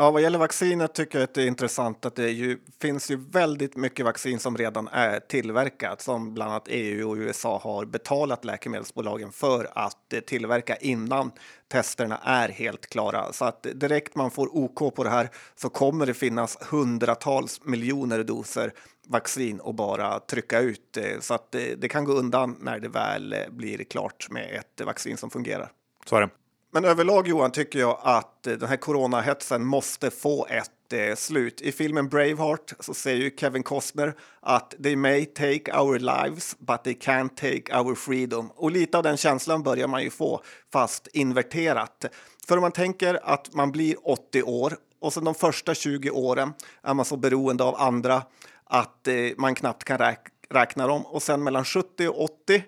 Ja, 0.00 0.10
vad 0.10 0.22
gäller 0.22 0.38
vaccinet 0.38 0.94
tycker 0.94 1.18
jag 1.18 1.24
att 1.24 1.34
det 1.34 1.42
är 1.42 1.46
intressant 1.46 2.06
att 2.06 2.16
det 2.16 2.30
ju, 2.30 2.58
finns 2.80 3.10
ju 3.10 3.16
väldigt 3.16 3.76
mycket 3.76 4.04
vaccin 4.04 4.38
som 4.38 4.56
redan 4.56 4.88
är 4.88 5.20
tillverkat 5.20 6.00
som 6.00 6.34
bland 6.34 6.50
annat 6.50 6.68
EU 6.68 7.10
och 7.10 7.16
USA 7.16 7.60
har 7.62 7.84
betalat 7.84 8.44
läkemedelsbolagen 8.44 9.32
för 9.32 9.68
att 9.74 10.12
eh, 10.12 10.20
tillverka 10.20 10.76
innan 10.76 11.30
testerna 11.68 12.18
är 12.24 12.48
helt 12.48 12.86
klara. 12.86 13.32
Så 13.32 13.44
att 13.44 13.66
direkt 13.74 14.14
man 14.14 14.30
får 14.30 14.56
OK 14.56 14.94
på 14.94 15.04
det 15.04 15.10
här 15.10 15.28
så 15.56 15.68
kommer 15.68 16.06
det 16.06 16.14
finnas 16.14 16.58
hundratals 16.70 17.64
miljoner 17.64 18.24
doser 18.24 18.72
vaccin 19.08 19.60
och 19.60 19.74
bara 19.74 20.20
trycka 20.20 20.60
ut 20.60 20.96
eh, 20.96 21.20
så 21.20 21.34
att 21.34 21.52
det, 21.52 21.74
det 21.74 21.88
kan 21.88 22.04
gå 22.04 22.12
undan 22.12 22.56
när 22.60 22.80
det 22.80 22.88
väl 22.88 23.32
eh, 23.32 23.38
blir 23.50 23.84
klart 23.84 24.30
med 24.30 24.54
ett 24.54 24.86
vaccin 24.86 25.16
som 25.16 25.30
fungerar. 25.30 25.72
Så 26.06 26.16
är 26.16 26.20
det. 26.20 26.30
Men 26.70 26.84
överlag 26.84 27.28
Johan 27.28 27.50
tycker 27.50 27.78
jag 27.78 27.98
att 28.02 28.46
eh, 28.46 28.52
den 28.52 28.68
här 28.68 28.76
coronahetsen 28.76 29.64
måste 29.64 30.10
få 30.10 30.46
ett 30.46 30.92
eh, 30.92 31.14
slut. 31.14 31.60
I 31.60 31.72
filmen 31.72 32.08
Braveheart 32.08 32.72
så 32.80 32.94
säger 32.94 33.22
ju 33.22 33.36
Kevin 33.36 33.62
Costner 33.62 34.14
att 34.40 34.74
they 34.82 34.96
may 34.96 35.24
take 35.24 35.78
our 35.78 35.98
lives 35.98 36.56
but 36.58 36.84
they 36.84 36.94
can't 36.94 37.34
take 37.36 37.78
our 37.78 37.94
freedom. 37.94 38.50
Och 38.54 38.70
lite 38.70 38.98
av 38.98 39.02
den 39.02 39.16
känslan 39.16 39.62
börjar 39.62 39.88
man 39.88 40.02
ju 40.02 40.10
få 40.10 40.42
fast 40.72 41.08
inverterat. 41.12 42.04
För 42.48 42.56
om 42.56 42.62
man 42.62 42.72
tänker 42.72 43.20
att 43.22 43.54
man 43.54 43.72
blir 43.72 44.08
80 44.08 44.42
år 44.42 44.76
och 45.00 45.12
sen 45.12 45.24
de 45.24 45.34
första 45.34 45.74
20 45.74 46.10
åren 46.10 46.52
är 46.82 46.94
man 46.94 47.04
så 47.04 47.16
beroende 47.16 47.64
av 47.64 47.74
andra 47.74 48.22
att 48.68 49.08
eh, 49.08 49.14
man 49.36 49.54
knappt 49.54 49.84
kan 49.84 49.98
räk 49.98 50.20
räkna 50.50 50.86
dem 50.86 51.06
och 51.06 51.22
sen 51.22 51.42
mellan 51.42 51.64
70 51.64 52.08
och 52.08 52.24
80 52.24 52.62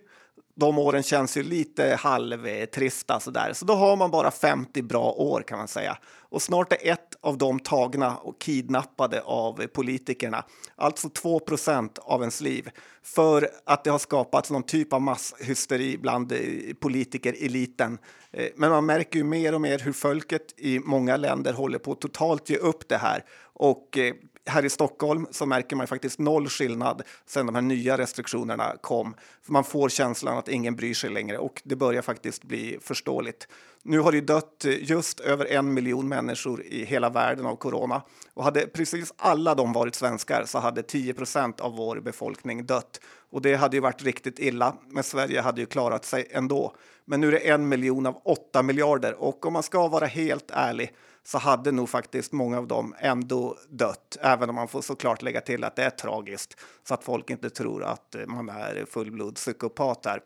de 0.60 0.78
åren 0.78 1.02
känns 1.02 1.36
ju 1.36 1.42
lite 1.42 1.96
halvtrista 2.00 3.20
sådär. 3.20 3.52
Så 3.52 3.64
då 3.64 3.74
har 3.74 3.96
man 3.96 4.10
bara 4.10 4.30
50 4.30 4.82
bra 4.82 5.12
år 5.12 5.42
kan 5.42 5.58
man 5.58 5.68
säga. 5.68 5.98
Och 6.18 6.42
snart 6.42 6.72
är 6.72 6.92
ett 6.92 7.16
av 7.20 7.38
dem 7.38 7.60
tagna 7.60 8.16
och 8.16 8.40
kidnappade 8.40 9.22
av 9.22 9.66
politikerna. 9.66 10.44
Alltså 10.76 11.08
2% 11.08 11.98
av 11.98 12.20
ens 12.20 12.40
liv. 12.40 12.70
För 13.02 13.50
att 13.64 13.84
det 13.84 13.90
har 13.90 13.98
skapats 13.98 14.50
någon 14.50 14.62
typ 14.62 14.92
av 14.92 15.02
masshysteri 15.02 15.98
bland 15.98 16.32
eh, 16.32 16.38
politikereliten. 16.80 17.98
Eh, 18.32 18.48
men 18.56 18.70
man 18.70 18.86
märker 18.86 19.18
ju 19.18 19.24
mer 19.24 19.54
och 19.54 19.60
mer 19.60 19.78
hur 19.78 19.92
folket 19.92 20.54
i 20.56 20.78
många 20.78 21.16
länder 21.16 21.52
håller 21.52 21.78
på 21.78 21.92
att 21.92 22.00
totalt 22.00 22.50
ge 22.50 22.56
upp 22.56 22.88
det 22.88 22.96
här. 22.96 23.24
Och 23.42 23.98
eh, 23.98 24.14
här 24.50 24.64
i 24.64 24.70
Stockholm 24.70 25.26
så 25.30 25.46
märker 25.46 25.76
man 25.76 25.86
faktiskt 25.86 26.18
noll 26.18 26.48
skillnad 26.48 27.02
sen 27.26 27.46
de 27.46 27.54
här 27.54 27.62
nya 27.62 27.98
restriktionerna 27.98 28.76
kom. 28.80 29.14
För 29.42 29.52
man 29.52 29.64
får 29.64 29.88
känslan 29.88 30.38
att 30.38 30.48
ingen 30.48 30.76
bryr 30.76 30.94
sig 30.94 31.10
längre 31.10 31.38
och 31.38 31.62
det 31.64 31.76
börjar 31.76 32.02
faktiskt 32.02 32.44
bli 32.44 32.78
förståeligt. 32.82 33.48
Nu 33.82 34.00
har 34.00 34.12
det 34.12 34.20
dött 34.20 34.64
just 34.80 35.20
över 35.20 35.44
en 35.44 35.74
miljon 35.74 36.08
människor 36.08 36.62
i 36.62 36.84
hela 36.84 37.10
världen 37.10 37.46
av 37.46 37.56
corona 37.56 38.02
och 38.34 38.44
hade 38.44 38.66
precis 38.66 39.12
alla 39.16 39.54
de 39.54 39.72
varit 39.72 39.94
svenskar 39.94 40.44
så 40.46 40.58
hade 40.58 40.82
10% 40.82 41.60
av 41.60 41.76
vår 41.76 42.00
befolkning 42.00 42.66
dött 42.66 43.00
och 43.30 43.42
det 43.42 43.54
hade 43.54 43.76
ju 43.76 43.80
varit 43.80 44.02
riktigt 44.02 44.38
illa. 44.38 44.74
Men 44.88 45.04
Sverige 45.04 45.40
hade 45.40 45.60
ju 45.60 45.66
klarat 45.66 46.04
sig 46.04 46.28
ändå. 46.30 46.74
Men 47.04 47.20
nu 47.20 47.26
är 47.26 47.32
det 47.32 47.38
en 47.38 47.68
miljon 47.68 48.06
av 48.06 48.20
åtta 48.24 48.62
miljarder 48.62 49.14
och 49.14 49.46
om 49.46 49.52
man 49.52 49.62
ska 49.62 49.88
vara 49.88 50.06
helt 50.06 50.50
ärlig 50.50 50.92
så 51.24 51.38
hade 51.38 51.72
nog 51.72 51.88
faktiskt 51.88 52.32
många 52.32 52.58
av 52.58 52.66
dem 52.66 52.94
ändå 52.98 53.56
dött, 53.68 54.16
även 54.20 54.48
om 54.48 54.54
man 54.54 54.68
får 54.68 54.82
såklart 54.82 55.22
lägga 55.22 55.40
till 55.40 55.64
att 55.64 55.76
det 55.76 55.84
är 55.84 55.90
tragiskt 55.90 56.60
så 56.88 56.94
att 56.94 57.04
folk 57.04 57.30
inte 57.30 57.50
tror 57.50 57.84
att 57.84 58.14
eh, 58.14 58.26
man 58.26 58.48
är 58.48 58.84
fullblodspsykopat 58.90 60.02
där. 60.02 60.20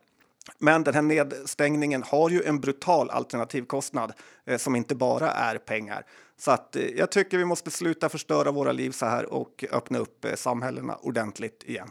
Men 0.59 0.85
den 0.85 0.95
här 0.95 1.03
nedstängningen 1.03 2.03
har 2.03 2.31
ju 2.31 2.43
en 2.43 2.61
brutal 2.61 3.11
alternativkostnad 3.11 4.13
eh, 4.45 4.59
som 4.59 4.77
inte 4.77 4.95
bara 4.95 5.31
är 5.31 5.59
pengar. 5.59 6.07
Så 6.37 6.51
att 6.51 6.77
eh, 6.77 6.83
jag 6.83 7.11
tycker 7.11 7.39
vi 7.39 7.45
måste 7.45 7.71
sluta 7.71 8.09
förstöra 8.09 8.51
våra 8.51 8.73
liv 8.73 8.91
så 8.91 9.07
här 9.07 9.33
och 9.33 9.65
öppna 9.73 9.99
upp 9.99 10.25
eh, 10.25 10.35
samhällena 10.35 10.97
ordentligt 10.97 11.63
igen. 11.67 11.91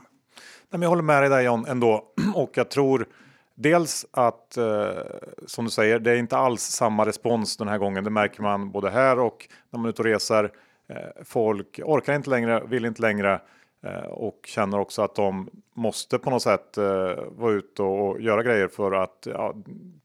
Nej, 0.70 0.80
men 0.80 0.82
jag 0.82 0.90
håller 0.90 1.04
med 1.04 1.22
dig 1.22 1.30
där 1.30 1.42
John 1.42 1.66
ändå 1.66 2.04
och 2.36 2.52
jag 2.54 2.70
tror 2.70 3.08
Dels 3.56 4.06
att, 4.12 4.58
eh, 4.58 5.04
som 5.46 5.66
du 5.66 5.72
säger, 5.72 6.00
det 6.00 6.12
är 6.12 6.16
inte 6.16 6.38
alls 6.38 6.62
samma 6.62 7.06
respons 7.06 7.58
den 7.58 7.68
här 7.68 7.78
gången. 7.78 8.04
Det 8.04 8.10
märker 8.10 8.42
man 8.42 8.72
både 8.72 8.90
här 8.90 9.20
och 9.20 9.48
när 9.70 9.80
man 9.80 9.86
är 9.86 9.90
ute 9.90 10.02
och 10.02 10.06
reser. 10.06 10.52
Eh, 10.88 11.24
folk 11.24 11.80
orkar 11.84 12.16
inte 12.16 12.30
längre, 12.30 12.64
vill 12.68 12.86
inte 12.86 13.02
längre 13.02 13.42
eh, 13.84 14.06
och 14.06 14.40
känner 14.46 14.80
också 14.80 15.02
att 15.02 15.16
de 15.16 15.50
måste 15.74 16.20
på 16.20 16.30
något 16.30 16.42
sätt 16.42 16.78
eh, 16.78 16.84
vara 17.30 17.52
ute 17.52 17.84
och, 17.84 18.10
och, 18.10 18.22
göra 18.22 18.44
grejer 18.44 18.68
för 18.68 18.92
att 18.92 19.28
ja, 19.34 19.56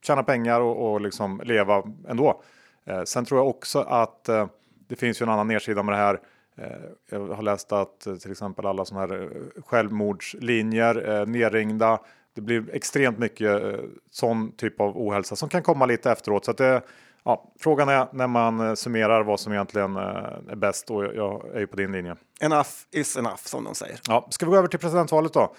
tjäna 0.03 0.23
pengar 0.23 0.61
och, 0.61 0.93
och 0.93 1.01
liksom 1.01 1.41
leva 1.45 1.83
ändå. 2.09 2.43
Eh, 2.85 3.03
sen 3.03 3.25
tror 3.25 3.41
jag 3.41 3.49
också 3.49 3.81
att 3.81 4.29
eh, 4.29 4.47
det 4.89 4.97
finns 4.97 5.21
ju 5.21 5.25
en 5.25 5.31
annan 5.31 5.49
nedsida 5.49 5.83
med 5.83 5.93
det 5.95 5.99
här. 5.99 6.21
Eh, 6.59 6.91
jag 7.11 7.27
har 7.29 7.43
läst 7.43 7.73
att 7.73 8.07
eh, 8.07 8.15
till 8.15 8.31
exempel 8.31 8.67
alla 8.67 8.85
sådana 8.85 9.07
här 9.07 9.23
eh, 9.23 9.63
självmordslinjer, 9.63 11.27
nerringda, 11.27 12.01
det 12.39 12.43
blir 12.43 12.75
extremt 12.75 13.19
mycket 13.19 13.63
eh, 13.63 13.81
sån 14.11 14.53
typ 14.53 14.81
av 14.81 14.99
ohälsa 14.99 15.37
som 15.37 15.49
kan 15.49 15.63
komma 15.63 15.87
lite 15.87 16.11
efteråt. 16.11 16.45
Så 16.45 16.53
det, 16.53 16.83
ja, 17.25 17.53
frågan 17.61 17.89
är 17.89 18.07
när 18.13 18.27
man 18.27 18.61
eh, 18.61 18.75
summerar 18.75 19.23
vad 19.23 19.41
som 19.41 19.53
egentligen 19.53 19.97
eh, 19.97 20.03
är 20.49 20.57
bäst 20.57 20.91
och 20.91 21.05
jag 21.05 21.47
är 21.55 21.61
ju 21.61 21.67
på 21.67 21.77
din 21.77 21.93
linje. 21.93 22.17
Enough 22.41 22.71
is 22.91 23.17
enough 23.17 23.43
som 23.45 23.65
de 23.65 23.75
säger. 23.75 24.01
Ja, 24.09 24.27
ska 24.31 24.47
vi 24.47 24.51
gå 24.51 24.57
över 24.57 24.69
till 24.69 24.79
presidentvalet 24.79 25.33
då? 25.33 25.55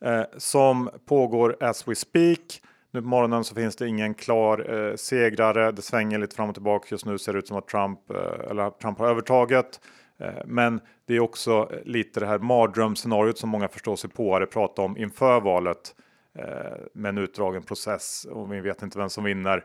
Eh, 0.00 0.22
som 0.36 0.90
pågår 1.06 1.56
as 1.60 1.88
we 1.88 1.94
speak. 1.94 2.62
Nu 2.90 3.02
på 3.02 3.08
morgonen 3.08 3.44
så 3.44 3.54
finns 3.54 3.76
det 3.76 3.88
ingen 3.88 4.14
klar 4.14 4.74
eh, 4.74 4.94
segrare. 4.96 5.72
Det 5.72 5.82
svänger 5.82 6.18
lite 6.18 6.36
fram 6.36 6.48
och 6.48 6.54
tillbaka. 6.54 6.86
Just 6.90 7.06
nu 7.06 7.18
ser 7.18 7.32
det 7.32 7.38
ut 7.38 7.48
som 7.48 7.56
att 7.56 7.68
Trump, 7.68 8.10
eh, 8.10 8.50
eller 8.50 8.70
Trump 8.70 8.98
har 8.98 9.08
övertaget. 9.08 9.80
Men 10.44 10.80
det 11.06 11.16
är 11.16 11.20
också 11.20 11.70
lite 11.84 12.20
det 12.20 12.26
här 12.26 12.38
mardrömsscenariot 12.38 13.38
som 13.38 13.50
många 13.50 13.68
förstår 13.68 13.96
sig 13.96 14.10
på 14.10 14.36
att 14.36 14.50
prata 14.50 14.82
om 14.82 14.96
inför 14.96 15.40
valet. 15.40 15.94
Eh, 16.38 16.78
med 16.92 17.08
en 17.08 17.18
utdragen 17.18 17.62
process 17.62 18.26
och 18.30 18.52
vi 18.52 18.60
vet 18.60 18.82
inte 18.82 18.98
vem 18.98 19.10
som 19.10 19.24
vinner. 19.24 19.64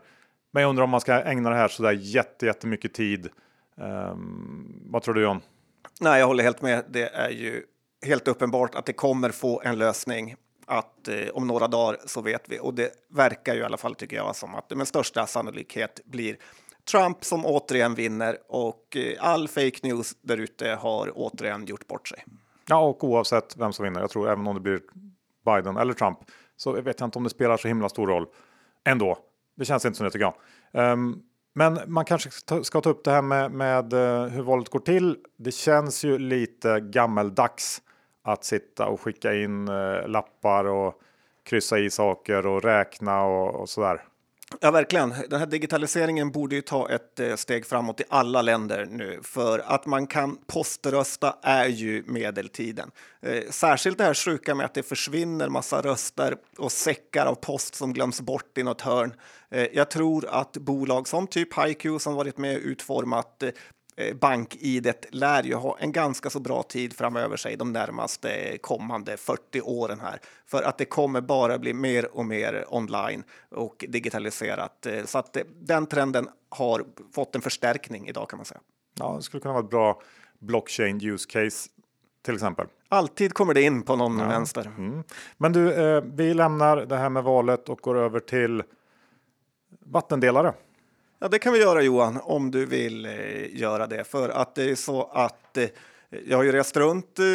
Men 0.51 0.63
jag 0.63 0.70
undrar 0.70 0.84
om 0.84 0.89
man 0.89 1.01
ska 1.01 1.13
ägna 1.13 1.50
det 1.50 1.56
här 1.56 1.68
så 1.68 1.84
där 1.84 1.92
jätte, 1.92 2.46
jättemycket 2.46 2.94
tid. 2.94 3.30
Um, 3.75 4.88
vad 4.89 5.01
tror 5.01 5.13
du 5.13 5.22
John? 5.22 5.42
Nej, 6.01 6.20
jag 6.20 6.27
håller 6.27 6.44
helt 6.44 6.62
med. 6.62 6.86
Det 6.89 7.15
är 7.15 7.30
ju 7.30 7.63
helt 8.06 8.27
uppenbart 8.27 8.75
att 8.75 8.86
det 8.86 8.94
kommer 8.94 9.30
få 9.30 9.62
en 9.65 9.77
lösning. 9.77 10.36
att 10.65 11.08
eh, 11.08 11.30
om 11.34 11.48
några 11.48 11.68
dagar 11.68 11.98
så 12.06 12.22
vet 12.22 12.50
vi. 12.50 12.60
Och 12.60 12.74
det 12.74 12.92
verkar 13.10 13.53
ju 13.53 13.60
i 13.60 13.63
alla 13.63 13.77
fall, 13.77 13.96
tycker 13.96 14.15
jag, 14.15 14.36
som 14.36 14.56
att 14.56 14.70
det 14.70 14.75
med 14.75 14.88
största 14.88 15.27
sannolikhet 15.27 16.01
blir 16.06 16.38
Trump 16.92 17.24
som 17.24 17.46
återigen 17.46 17.96
vinner 17.96 18.38
och 18.48 18.98
eh, 18.98 19.15
all 19.20 19.48
fake 19.48 19.80
news 19.84 20.15
där 20.22 20.38
ute 20.38 20.70
har 20.70 21.12
återigen 21.15 21.65
gjort 21.65 21.88
bort 21.88 22.08
sig. 22.08 22.25
Ja, 22.68 22.80
och 22.80 23.03
oavsett 23.03 23.58
vem 23.58 23.74
som 23.74 23.84
vinner, 23.84 24.01
jag 24.01 24.10
tror 24.10 24.30
även 24.30 24.48
om 24.48 24.56
det 24.56 24.62
blir 24.62 24.82
Biden 25.46 25.77
eller 25.77 25.94
Trump, 25.94 26.18
så 26.63 26.72
vet 26.72 27.00
jag 27.00 27.08
inte 27.08 27.17
om 27.17 27.24
det 27.24 27.29
spelar 27.29 27.58
så 27.58 27.67
himla 27.67 27.89
stor 27.89 28.08
roll 28.08 28.27
ändå. 28.84 29.17
Det 29.55 29.65
känns 29.65 29.86
inte 29.86 29.98
som 29.98 30.03
det 30.03 30.12
tycker 30.12 30.34
jag. 30.72 30.91
Um, 30.93 31.24
men 31.55 31.79
man 31.88 32.05
kanske 32.05 32.29
ska 32.63 32.82
ta 32.82 32.89
upp 32.89 33.03
det 33.03 33.12
här 33.12 33.22
med, 33.22 33.51
med 33.51 33.93
eh, 33.93 34.25
hur 34.25 34.43
valet 34.43 34.70
går 34.70 34.79
till. 34.79 35.17
Det 35.38 35.51
känns 35.51 36.05
ju 36.05 36.17
lite 36.17 36.79
gammeldags 36.79 37.82
att 38.24 38.43
sitta 38.43 38.88
och 38.88 39.01
skicka 39.01 39.34
in 39.34 39.67
eh, 39.67 40.08
lappar 40.08 40.65
och 40.65 41.01
kryssa 41.43 41.79
i 41.79 41.89
saker 41.89 42.48
och 42.48 42.63
räkna 42.63 43.24
och, 43.24 43.55
och 43.55 43.70
sådär. 43.70 44.01
Ja, 44.62 44.72
verkligen. 44.72 45.13
Den 45.29 45.39
här 45.39 45.48
digitaliseringen 45.48 46.31
borde 46.31 46.55
ju 46.55 46.62
ta 46.62 46.89
ett 46.89 47.19
eh, 47.19 47.36
steg 47.36 47.65
framåt 47.65 48.00
i 48.01 48.03
alla 48.10 48.41
länder 48.41 48.86
nu, 48.86 49.19
för 49.24 49.60
att 49.60 49.86
man 49.86 50.07
kan 50.07 50.38
poströsta 50.48 51.36
är 51.41 51.67
ju 51.67 52.03
medeltiden. 52.07 52.91
Eh, 53.22 53.43
särskilt 53.50 53.98
det 53.98 54.03
här 54.03 54.13
sjuka 54.13 54.55
med 54.55 54.65
att 54.65 54.74
det 54.74 54.83
försvinner 54.83 55.50
massa 55.50 55.81
röster 55.81 56.36
och 56.57 56.72
säckar 56.72 57.25
av 57.25 57.36
post 57.36 57.75
som 57.75 57.93
glöms 57.93 58.22
bort 58.22 58.57
i 58.57 58.63
något 58.63 58.81
hörn. 58.81 59.13
Eh, 59.51 59.67
jag 59.74 59.89
tror 59.89 60.25
att 60.29 60.53
bolag 60.53 61.07
som 61.07 61.27
typ 61.27 61.60
HiQ 61.60 62.01
som 62.01 62.15
varit 62.15 62.38
med 62.38 62.55
och 62.55 62.63
utformat 62.63 63.43
Eh, 63.95 64.15
bank-id 64.15 64.93
lär 65.09 65.43
ju 65.43 65.53
ha 65.55 65.77
en 65.79 65.91
ganska 65.91 66.29
så 66.29 66.39
bra 66.39 66.63
tid 66.63 66.93
framöver 66.93 67.38
sig 67.38 67.55
de 67.55 67.73
närmaste 67.73 68.57
kommande 68.57 69.17
40 69.17 69.62
åren 69.62 70.00
här. 70.00 70.19
För 70.45 70.63
att 70.63 70.77
det 70.77 70.85
kommer 70.85 71.21
bara 71.21 71.57
bli 71.57 71.73
mer 71.73 72.17
och 72.17 72.25
mer 72.25 72.65
online 72.67 73.23
och 73.50 73.85
digitaliserat. 73.88 74.85
Eh, 74.85 75.05
så 75.05 75.17
att 75.17 75.38
den 75.62 75.85
trenden 75.85 76.29
har 76.50 76.85
fått 77.15 77.35
en 77.35 77.41
förstärkning 77.41 78.07
idag 78.07 78.29
kan 78.29 78.38
man 78.38 78.45
säga. 78.45 78.62
Ja, 79.00 79.13
det 79.15 79.21
skulle 79.21 79.41
kunna 79.41 79.53
vara 79.53 79.63
ett 79.63 79.69
bra 79.69 80.01
blockchain 80.39 81.01
use 81.03 81.29
case 81.29 81.69
till 82.21 82.33
exempel. 82.33 82.67
Alltid 82.89 83.33
kommer 83.33 83.53
det 83.53 83.62
in 83.62 83.81
på 83.81 83.95
någon 83.95 84.19
ja. 84.19 84.27
vänster. 84.27 84.65
Mm. 84.77 85.03
Men 85.38 85.53
du, 85.53 85.73
eh, 85.73 86.03
vi 86.13 86.33
lämnar 86.33 86.77
det 86.77 86.97
här 86.97 87.09
med 87.09 87.23
valet 87.23 87.69
och 87.69 87.79
går 87.79 87.97
över 87.97 88.19
till 88.19 88.63
vattendelare. 89.79 90.53
Ja, 91.24 91.30
det 91.30 91.39
kan 91.39 91.53
vi 91.53 91.60
göra 91.60 91.82
Johan, 91.82 92.20
om 92.24 92.51
du 92.51 92.65
vill 92.65 93.06
eh, 93.06 93.56
göra 93.56 93.88
det. 93.88 94.03
För 94.03 94.30
att 94.30 94.56
det 94.56 94.63
är 94.63 94.75
så 94.75 95.03
att 95.03 95.58
eh, 95.58 95.70
jag 96.25 96.38
har 96.38 96.44
ju 96.44 96.51
rest 96.51 96.77
runt 96.77 97.20
eh, 97.20 97.25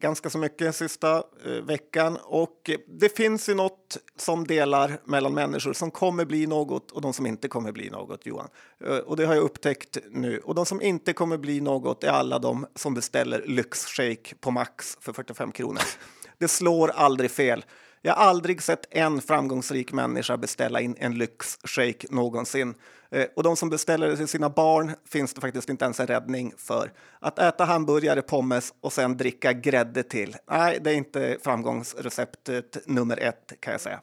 ganska 0.00 0.30
så 0.30 0.38
mycket 0.38 0.76
sista 0.76 1.16
eh, 1.16 1.52
veckan 1.52 2.18
och 2.24 2.70
det 2.86 3.16
finns 3.16 3.48
ju 3.48 3.54
något 3.54 3.98
som 4.16 4.46
delar 4.46 5.00
mellan 5.04 5.34
människor 5.34 5.72
som 5.72 5.90
kommer 5.90 6.24
bli 6.24 6.46
något 6.46 6.90
och 6.90 7.00
de 7.00 7.12
som 7.12 7.26
inte 7.26 7.48
kommer 7.48 7.72
bli 7.72 7.90
något, 7.90 8.26
Johan. 8.26 8.48
Eh, 8.84 8.96
och 8.96 9.16
det 9.16 9.24
har 9.24 9.34
jag 9.34 9.44
upptäckt 9.44 9.98
nu. 10.10 10.38
Och 10.38 10.54
de 10.54 10.66
som 10.66 10.82
inte 10.82 11.12
kommer 11.12 11.36
bli 11.36 11.60
något 11.60 12.04
är 12.04 12.08
alla 12.08 12.38
de 12.38 12.66
som 12.74 12.94
beställer 12.94 13.44
lyxshake 13.46 14.34
på 14.40 14.50
Max 14.50 14.96
för 15.00 15.12
45 15.12 15.52
kronor. 15.52 15.82
Det 16.38 16.48
slår 16.48 16.88
aldrig 16.88 17.30
fel. 17.30 17.64
Jag 18.04 18.14
har 18.14 18.24
aldrig 18.24 18.62
sett 18.62 18.86
en 18.90 19.20
framgångsrik 19.20 19.92
människa 19.92 20.36
beställa 20.36 20.80
in 20.80 20.96
en 20.98 21.18
lyxshake 21.18 22.06
någonsin. 22.10 22.74
Eh, 23.10 23.26
och 23.36 23.42
de 23.42 23.56
som 23.56 23.70
beställer 23.70 24.08
det 24.08 24.16
till 24.16 24.28
sina 24.28 24.50
barn 24.50 24.92
finns 25.08 25.34
det 25.34 25.40
faktiskt 25.40 25.68
inte 25.68 25.84
ens 25.84 26.00
en 26.00 26.06
räddning 26.06 26.52
för. 26.56 26.92
Att 27.20 27.38
äta 27.38 27.64
hamburgare, 27.64 28.22
pommes 28.22 28.74
och 28.80 28.92
sen 28.92 29.16
dricka 29.16 29.52
grädde 29.52 30.02
till. 30.02 30.36
Nej, 30.50 30.78
det 30.80 30.90
är 30.90 30.94
inte 30.94 31.38
framgångsreceptet 31.42 32.76
eh, 32.76 32.82
nummer 32.86 33.16
ett 33.16 33.52
kan 33.60 33.72
jag 33.72 33.80
säga. 33.80 34.00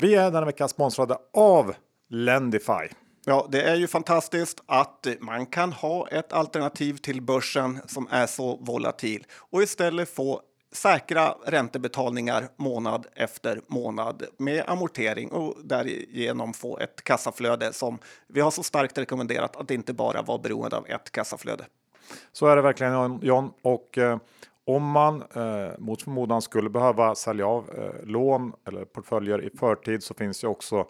Vi 0.00 0.14
är 0.14 0.30
denna 0.30 0.46
vecka 0.46 0.68
sponsrade 0.68 1.16
av 1.34 1.74
Lendify. 2.08 2.88
Ja, 3.28 3.46
det 3.50 3.62
är 3.62 3.74
ju 3.74 3.86
fantastiskt 3.86 4.62
att 4.66 5.06
man 5.20 5.46
kan 5.46 5.72
ha 5.72 6.08
ett 6.08 6.32
alternativ 6.32 6.96
till 6.96 7.22
börsen 7.22 7.80
som 7.86 8.08
är 8.10 8.26
så 8.26 8.56
volatil 8.56 9.26
och 9.50 9.62
istället 9.62 10.14
få 10.14 10.42
säkra 10.72 11.34
räntebetalningar 11.46 12.48
månad 12.56 13.06
efter 13.14 13.60
månad 13.66 14.22
med 14.36 14.64
amortering 14.66 15.32
och 15.32 15.54
därigenom 15.64 16.52
få 16.52 16.78
ett 16.78 17.04
kassaflöde 17.04 17.72
som 17.72 17.98
vi 18.26 18.40
har 18.40 18.50
så 18.50 18.62
starkt 18.62 18.98
rekommenderat 18.98 19.56
att 19.56 19.70
inte 19.70 19.92
bara 19.92 20.22
vara 20.22 20.38
beroende 20.38 20.76
av 20.76 20.86
ett 20.86 21.10
kassaflöde. 21.10 21.64
Så 22.32 22.46
är 22.46 22.56
det 22.56 22.62
verkligen 22.62 23.18
John 23.22 23.50
och 23.62 23.98
eh, 23.98 24.18
om 24.64 24.90
man 24.90 25.22
eh, 25.34 25.78
mot 25.78 26.02
förmodan 26.02 26.42
skulle 26.42 26.70
behöva 26.70 27.14
sälja 27.14 27.46
av 27.46 27.70
eh, 27.70 28.06
lån 28.06 28.52
eller 28.68 28.84
portföljer 28.84 29.44
i 29.44 29.50
förtid 29.58 30.02
så 30.02 30.14
finns 30.14 30.44
ju 30.44 30.48
också 30.48 30.86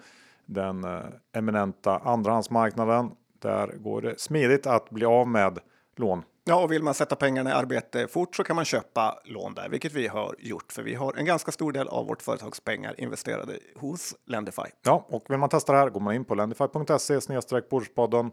den 0.48 0.84
eh, 0.84 1.00
eminenta 1.32 1.98
andrahandsmarknaden. 1.98 3.10
Där 3.38 3.66
går 3.76 4.02
det 4.02 4.20
smidigt 4.20 4.66
att 4.66 4.90
bli 4.90 5.06
av 5.06 5.28
med 5.28 5.58
lån. 5.96 6.22
Ja, 6.44 6.62
och 6.62 6.72
vill 6.72 6.82
man 6.82 6.94
sätta 6.94 7.16
pengarna 7.16 7.50
i 7.50 7.52
arbete 7.52 8.08
fort 8.08 8.36
så 8.36 8.44
kan 8.44 8.56
man 8.56 8.64
köpa 8.64 9.20
lån 9.24 9.54
där, 9.54 9.68
vilket 9.68 9.92
vi 9.92 10.06
har 10.06 10.34
gjort, 10.38 10.72
för 10.72 10.82
vi 10.82 10.94
har 10.94 11.14
en 11.16 11.24
ganska 11.24 11.52
stor 11.52 11.72
del 11.72 11.88
av 11.88 12.06
vårt 12.06 12.22
företags 12.22 12.60
pengar 12.60 12.94
investerade 13.00 13.58
hos 13.76 14.14
Lendify. 14.26 14.62
Ja, 14.84 15.06
och 15.08 15.24
vill 15.28 15.38
man 15.38 15.48
testa 15.48 15.72
det 15.72 15.78
här 15.78 15.90
går 15.90 16.00
man 16.00 16.14
in 16.14 16.24
på 16.24 16.34
lendify.se 16.34 17.20
snedstreck 17.20 17.68
Börspodden. 17.68 18.30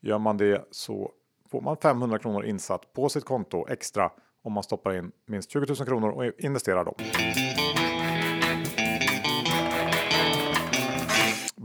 Gör 0.00 0.18
man 0.18 0.36
det 0.36 0.68
så 0.70 1.10
får 1.50 1.60
man 1.60 1.76
500 1.76 2.18
kronor 2.18 2.44
insatt 2.44 2.92
på 2.92 3.08
sitt 3.08 3.24
konto 3.24 3.66
extra 3.68 4.10
om 4.44 4.52
man 4.52 4.62
stoppar 4.62 4.94
in 4.94 5.12
minst 5.26 5.50
20 5.50 5.66
000 5.66 5.86
kronor 5.86 6.10
och 6.10 6.24
investerar 6.38 6.84
dem. 6.84 6.94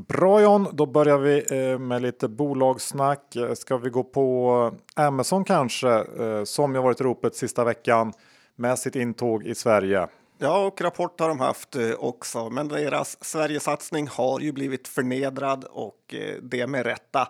Bra 0.10 0.42
John, 0.42 0.68
då 0.72 0.86
börjar 0.86 1.18
vi 1.18 1.46
eh, 1.52 1.80
med 1.80 2.02
lite 2.02 2.28
bolagssnack. 2.28 3.36
Eh, 3.36 3.54
ska 3.54 3.78
vi 3.78 3.90
gå 3.90 4.04
på 4.04 4.72
Amazon 4.96 5.44
kanske, 5.44 5.90
eh, 5.90 6.44
som 6.44 6.76
ju 6.76 6.82
varit 6.82 7.02
i 7.02 7.04
ropet 7.04 7.36
sista 7.36 7.64
veckan 7.64 8.14
med 8.56 8.80
sitt 8.80 8.96
intåg 8.96 9.44
i 9.44 9.56
Sverige. 9.56 10.08
Ja, 10.38 10.66
och 10.66 10.82
rapport 10.82 11.20
har 11.20 11.30
de 11.30 11.40
haft 11.40 11.76
också, 11.98 12.50
men 12.50 12.68
deras 12.68 13.24
Sverigesatsning 13.24 14.08
har 14.08 14.40
ju 14.40 14.52
blivit 14.52 14.88
förnedrad 14.88 15.64
och 15.64 16.16
det 16.42 16.68
med 16.68 16.86
rätta. 16.86 17.28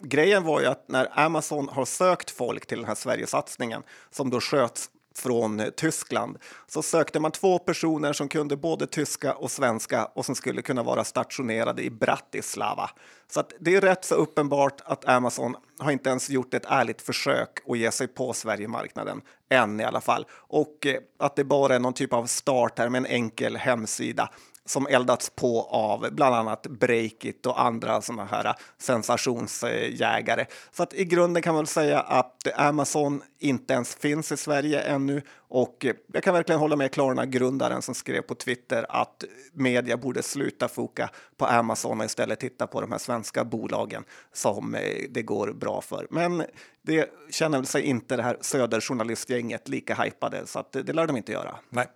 Grejen 0.00 0.44
var 0.44 0.60
ju 0.60 0.66
att 0.66 0.88
när 0.88 1.08
Amazon 1.20 1.68
har 1.68 1.84
sökt 1.84 2.30
folk 2.30 2.66
till 2.66 2.78
den 2.78 2.86
här 2.86 2.94
Sverigesatsningen 2.94 3.82
som 4.10 4.30
då 4.30 4.40
sköts 4.40 4.90
från 5.16 5.60
eh, 5.60 5.70
Tyskland 5.70 6.38
så 6.66 6.82
sökte 6.82 7.20
man 7.20 7.32
två 7.32 7.58
personer 7.58 8.12
som 8.12 8.28
kunde 8.28 8.56
både 8.56 8.86
tyska 8.86 9.34
och 9.34 9.50
svenska 9.50 10.04
och 10.04 10.24
som 10.24 10.34
skulle 10.34 10.62
kunna 10.62 10.82
vara 10.82 11.04
stationerade 11.04 11.82
i 11.82 11.90
Bratislava. 11.90 12.90
Så 13.28 13.40
att 13.40 13.52
det 13.60 13.74
är 13.74 13.80
rätt 13.80 14.04
så 14.04 14.14
uppenbart 14.14 14.80
att 14.84 15.08
Amazon 15.08 15.56
har 15.78 15.90
inte 15.90 16.10
ens 16.10 16.30
gjort 16.30 16.54
ett 16.54 16.66
ärligt 16.68 17.02
försök 17.02 17.50
att 17.68 17.78
ge 17.78 17.90
sig 17.90 18.08
på 18.08 18.32
Sverigemarknaden 18.32 19.20
än 19.50 19.80
i 19.80 19.84
alla 19.84 20.00
fall. 20.00 20.26
Och 20.30 20.86
eh, 20.86 20.96
att 21.18 21.36
det 21.36 21.44
bara 21.44 21.74
är 21.74 21.80
någon 21.80 21.92
typ 21.92 22.12
av 22.12 22.26
start 22.26 22.78
här 22.78 22.88
med 22.88 22.98
en 22.98 23.06
enkel 23.06 23.56
hemsida 23.56 24.30
som 24.66 24.86
eldats 24.86 25.30
på 25.30 25.62
av 25.62 26.08
bland 26.12 26.34
annat 26.34 26.66
Breakit 26.66 27.46
och 27.46 27.60
andra 27.60 28.00
sådana 28.00 28.24
här 28.24 28.54
sensationsjägare. 28.78 30.46
Så 30.72 30.82
att 30.82 30.94
i 30.94 31.04
grunden 31.04 31.42
kan 31.42 31.54
man 31.54 31.62
väl 31.62 31.66
säga 31.66 32.00
att 32.00 32.58
Amazon 32.58 33.22
inte 33.38 33.74
ens 33.74 33.94
finns 33.94 34.32
i 34.32 34.36
Sverige 34.36 34.80
ännu 34.80 35.22
och 35.48 35.86
jag 36.12 36.22
kan 36.22 36.34
verkligen 36.34 36.60
hålla 36.60 36.76
med 36.76 36.92
Klarna-grundaren 36.92 37.82
som 37.82 37.94
skrev 37.94 38.22
på 38.22 38.34
Twitter 38.34 38.86
att 38.88 39.24
media 39.52 39.96
borde 39.96 40.22
sluta 40.22 40.68
foka 40.68 41.10
på 41.36 41.46
Amazon 41.46 42.00
och 42.00 42.06
istället 42.06 42.40
titta 42.40 42.66
på 42.66 42.80
de 42.80 42.92
här 42.92 42.98
svenska 42.98 43.44
bolagen 43.44 44.04
som 44.32 44.74
eh, 44.74 44.80
det 45.10 45.22
går 45.22 45.52
bra 45.52 45.80
för. 45.80 46.06
Men 46.10 46.44
det 46.82 47.10
känner 47.30 47.58
väl 47.58 47.66
sig 47.66 47.82
inte 47.82 48.16
det 48.16 48.22
här 48.22 48.36
söderjournalistgänget 48.40 49.68
lika 49.68 49.94
hypade 49.94 50.46
så 50.46 50.58
att 50.58 50.72
det 50.72 50.92
lär 50.92 51.06
de 51.06 51.16
inte 51.16 51.32
göra. 51.32 51.56
Nej. 51.68 51.86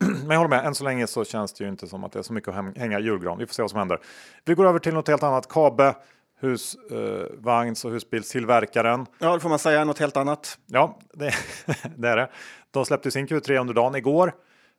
Men 0.26 0.30
jag 0.30 0.36
håller 0.36 0.48
med, 0.48 0.66
än 0.66 0.74
så 0.74 0.84
länge 0.84 1.06
så 1.06 1.24
känns 1.24 1.52
det 1.52 1.64
ju 1.64 1.70
inte 1.70 1.86
som 1.86 2.04
att 2.04 2.12
det 2.12 2.18
är 2.18 2.22
så 2.22 2.32
mycket 2.32 2.48
att 2.48 2.76
hänga 2.76 3.00
julgran. 3.00 3.38
Vi 3.38 3.46
får 3.46 3.54
se 3.54 3.62
vad 3.62 3.70
som 3.70 3.78
händer. 3.78 3.98
Vi 4.44 4.54
går 4.54 4.66
över 4.66 4.78
till 4.78 4.94
något 4.94 5.08
helt 5.08 5.22
annat. 5.22 5.48
Kabe, 5.48 5.94
husvagns 6.40 7.84
eh, 7.84 7.88
och 7.88 7.94
husbilstillverkaren. 7.94 9.06
Ja, 9.18 9.34
det 9.34 9.40
får 9.40 9.48
man 9.48 9.58
säga, 9.58 9.84
något 9.84 9.98
helt 9.98 10.16
annat. 10.16 10.58
Ja, 10.66 10.98
det, 11.12 11.34
det 11.96 12.08
är 12.08 12.16
det. 12.16 12.30
De 12.70 12.84
släppte 12.84 13.10
sin 13.10 13.26
Q3 13.26 13.60
under 13.60 13.74
dagen 13.74 13.94
igår. 13.94 14.32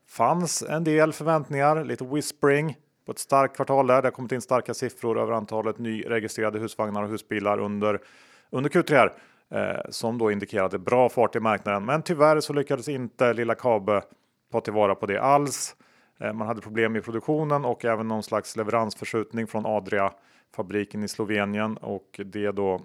Fanns 0.07 0.63
en 0.63 0.83
del 0.83 1.13
förväntningar, 1.13 1.83
lite 1.83 2.03
whispering 2.03 2.75
på 3.05 3.11
ett 3.11 3.19
starkt 3.19 3.55
kvartal 3.55 3.87
där. 3.87 4.01
Det 4.01 4.07
har 4.07 4.11
kommit 4.11 4.31
in 4.31 4.41
starka 4.41 4.73
siffror 4.73 5.19
över 5.19 5.33
antalet 5.33 5.79
nyregistrerade 5.79 6.59
husvagnar 6.59 7.03
och 7.03 7.09
husbilar 7.09 7.59
under, 7.59 7.99
under 8.49 8.69
Q3 8.69 8.93
här, 8.93 9.13
eh, 9.53 9.81
som 9.89 10.17
då 10.17 10.31
indikerade 10.31 10.79
bra 10.79 11.09
fart 11.09 11.35
i 11.35 11.39
marknaden. 11.39 11.85
Men 11.85 12.01
tyvärr 12.01 12.39
så 12.39 12.53
lyckades 12.53 12.87
inte 12.87 13.33
lilla 13.33 13.55
Kabe 13.55 14.01
ta 14.51 14.61
tillvara 14.61 14.95
på 14.95 15.05
det 15.05 15.21
alls. 15.21 15.75
Eh, 16.19 16.33
man 16.33 16.47
hade 16.47 16.61
problem 16.61 16.95
i 16.95 17.01
produktionen 17.01 17.65
och 17.65 17.85
även 17.85 18.07
någon 18.07 18.23
slags 18.23 18.55
leveransförskjutning 18.55 19.47
från 19.47 19.65
Adria 19.65 20.13
fabriken 20.55 21.03
i 21.03 21.07
Slovenien 21.07 21.77
och 21.77 22.21
det 22.25 22.51
då 22.51 22.81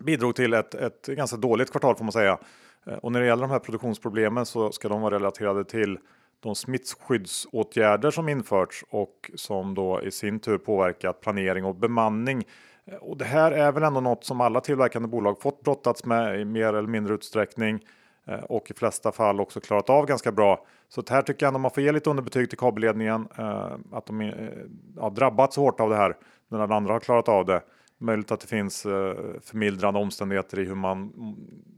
bidrog 0.00 0.34
till 0.34 0.54
ett, 0.54 0.74
ett 0.74 1.06
ganska 1.06 1.36
dåligt 1.36 1.70
kvartal 1.70 1.96
får 1.96 2.04
man 2.04 2.12
säga. 2.12 2.38
Eh, 2.86 2.94
och 2.94 3.12
när 3.12 3.20
det 3.20 3.26
gäller 3.26 3.42
de 3.42 3.50
här 3.50 3.58
produktionsproblemen 3.58 4.46
så 4.46 4.72
ska 4.72 4.88
de 4.88 5.00
vara 5.00 5.14
relaterade 5.14 5.64
till 5.64 5.98
de 6.40 6.54
smittskyddsåtgärder 6.54 8.10
som 8.10 8.28
införts 8.28 8.84
och 8.90 9.30
som 9.34 9.74
då 9.74 10.02
i 10.02 10.10
sin 10.10 10.40
tur 10.40 10.58
påverkat 10.58 11.20
planering 11.20 11.64
och 11.64 11.74
bemanning. 11.74 12.44
Eh, 12.84 12.94
och 12.94 13.16
det 13.16 13.24
här 13.24 13.52
är 13.52 13.72
väl 13.72 13.82
ändå 13.82 14.00
något 14.00 14.24
som 14.24 14.40
alla 14.40 14.60
tillverkande 14.60 15.08
bolag 15.08 15.42
fått 15.42 15.62
brottats 15.62 16.04
med 16.04 16.40
i 16.40 16.44
mer 16.44 16.74
eller 16.74 16.88
mindre 16.88 17.14
utsträckning 17.14 17.80
Eh, 18.28 18.38
och 18.38 18.70
i 18.70 18.74
flesta 18.74 19.12
fall 19.12 19.40
också 19.40 19.60
klarat 19.60 19.90
av 19.90 20.06
ganska 20.06 20.32
bra. 20.32 20.66
Så 20.88 21.02
här 21.10 21.22
tycker 21.22 21.46
jag 21.46 21.48
ändå 21.48 21.58
man 21.58 21.70
får 21.70 21.82
ge 21.82 21.92
lite 21.92 22.10
underbetyg 22.10 22.48
till 22.48 22.58
kabelledningen 22.58 23.28
eh, 23.38 23.72
att 23.92 24.06
de 24.06 24.20
eh, 24.20 24.32
har 25.00 25.10
drabbats 25.10 25.56
hårt 25.56 25.80
av 25.80 25.90
det 25.90 25.96
här 25.96 26.16
när 26.48 26.58
den 26.58 26.72
andra 26.72 26.92
har 26.92 27.00
klarat 27.00 27.28
av 27.28 27.46
det. 27.46 27.62
Möjligt 27.98 28.32
att 28.32 28.40
det 28.40 28.46
finns 28.46 28.82
förmildrande 29.42 30.00
omständigheter 30.00 30.58
i 30.58 30.64
hur 30.64 30.74
man 30.74 30.98
mm, 30.98 31.34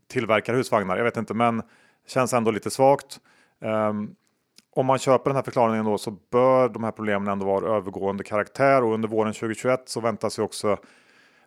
tillverkar 0.08 0.54
husvagnar. 0.54 0.96
Jag 0.96 1.04
vet 1.04 1.16
inte, 1.16 1.34
men 1.34 1.62
känns 2.06 2.32
ändå 2.32 2.50
lite 2.50 2.70
svagt. 2.70 3.20
Ehm, 3.60 4.14
om 4.76 4.86
man 4.86 4.98
köper 4.98 5.30
den 5.30 5.36
här 5.36 5.42
förklaringen 5.42 5.84
då 5.84 5.98
så 5.98 6.10
bör 6.10 6.68
de 6.68 6.84
här 6.84 6.90
problemen 6.90 7.28
ändå 7.28 7.46
vara 7.46 7.76
övergående 7.76 8.24
karaktär 8.24 8.84
och 8.84 8.94
under 8.94 9.08
våren 9.08 9.32
2021 9.32 9.82
så 9.88 10.00
väntas 10.00 10.38
ju 10.38 10.42
också 10.42 10.76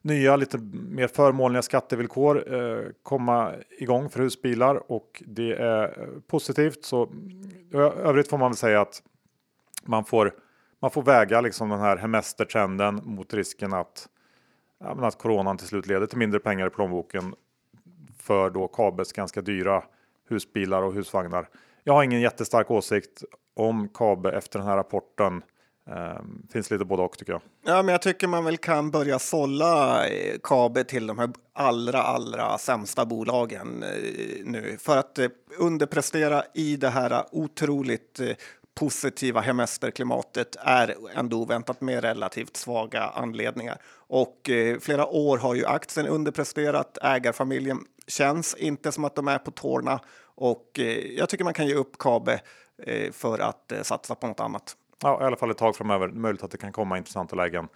nya 0.02 0.36
lite 0.36 0.58
mer 0.74 1.08
förmånliga 1.08 1.62
skattevillkor 1.62 2.54
eh, 2.54 2.86
komma 3.04 3.54
igång 3.80 4.10
för 4.10 4.20
husbilar 4.20 4.92
och 4.92 5.24
det 5.26 5.54
är 5.54 6.08
positivt. 6.28 6.86
Så 6.86 7.10
övrigt 7.74 8.28
får 8.28 8.38
man 8.38 8.52
väl 8.52 8.58
säga 8.58 8.82
att 8.82 9.04
man 9.86 10.06
får 10.06 10.34
man 10.82 10.92
får 10.92 11.04
väga 11.04 11.42
liksom 11.42 11.70
den 11.70 11.80
här 11.80 11.98
hemestertrenden 11.98 13.02
mot 13.04 13.34
risken 13.34 13.74
att, 13.74 14.08
att 14.80 15.18
coronan 15.18 15.58
till 15.58 15.68
slut 15.68 15.88
leder 15.88 16.08
till 16.08 16.18
mindre 16.18 16.40
pengar 16.40 16.68
i 16.68 16.70
plånboken 16.70 17.36
för 18.18 18.50
då 18.50 18.68
KABEs 18.68 19.14
ganska 19.14 19.42
dyra 19.42 19.84
husbilar 20.30 20.82
och 20.82 20.94
husvagnar. 20.94 21.50
Jag 21.84 21.94
har 21.94 22.04
ingen 22.04 22.22
jättestark 22.22 22.72
åsikt 22.72 23.24
om 23.54 23.90
Kabe 23.90 24.32
efter 24.32 24.60
den 24.60 24.68
här 24.68 24.78
rapporten. 24.78 25.44
Um, 25.86 26.48
finns 26.54 26.72
lite 26.72 26.86
både 26.86 27.04
och 27.04 27.18
tycker 27.18 27.32
jag. 27.32 27.42
Ja, 27.66 27.84
men 27.84 27.92
jag 27.92 28.02
tycker 28.02 28.28
man 28.28 28.46
väl 28.46 28.58
kan 28.58 28.92
börja 28.92 29.20
sålla 29.20 30.08
eh, 30.08 30.38
Kabe 30.44 30.84
till 30.84 31.08
de 31.08 31.20
här 31.20 31.30
allra, 31.54 32.04
allra 32.04 32.58
sämsta 32.58 33.06
bolagen 33.06 33.84
eh, 33.84 34.46
nu 34.46 34.78
för 34.80 34.98
att 34.98 35.20
eh, 35.20 35.28
underprestera 35.58 36.44
i 36.54 36.76
det 36.76 36.90
här 36.90 37.24
otroligt 37.32 38.20
eh, 38.20 38.36
positiva 38.76 39.42
hemesterklimatet 39.42 40.56
är 40.60 40.96
ändå 41.16 41.42
oväntat 41.42 41.82
med 41.82 42.04
relativt 42.04 42.58
svaga 42.58 43.04
anledningar. 43.04 43.78
Och 43.96 44.50
eh, 44.50 44.80
flera 44.80 45.08
år 45.08 45.38
har 45.38 45.56
ju 45.56 45.66
aktien 45.66 46.08
underpresterat. 46.08 46.98
Ägarfamiljen 47.02 47.80
känns 48.08 48.56
inte 48.56 48.92
som 48.92 49.06
att 49.06 49.16
de 49.16 49.28
är 49.28 49.38
på 49.38 49.52
tårna 49.52 50.00
och 50.36 50.80
eh, 50.80 51.18
jag 51.18 51.30
tycker 51.30 51.44
man 51.44 51.54
kan 51.54 51.68
ge 51.68 51.74
upp 51.74 51.98
Kabe 51.98 52.42
eh, 52.84 53.12
för 53.12 53.40
att 53.40 53.72
eh, 53.72 53.82
satsa 53.82 54.16
på 54.16 54.28
något 54.28 54.40
annat. 54.40 54.76
Ja, 55.02 55.22
i 55.22 55.26
alla 55.26 55.36
fall 55.36 55.52
ett 55.52 55.58
tag 55.58 55.76
framöver. 55.76 56.08
Möjligt 56.08 56.44
att 56.44 56.52
det 56.52 56.58
kan 56.58 56.72
komma 56.72 56.98
intressanta 56.98 57.36
lägen 57.36 57.68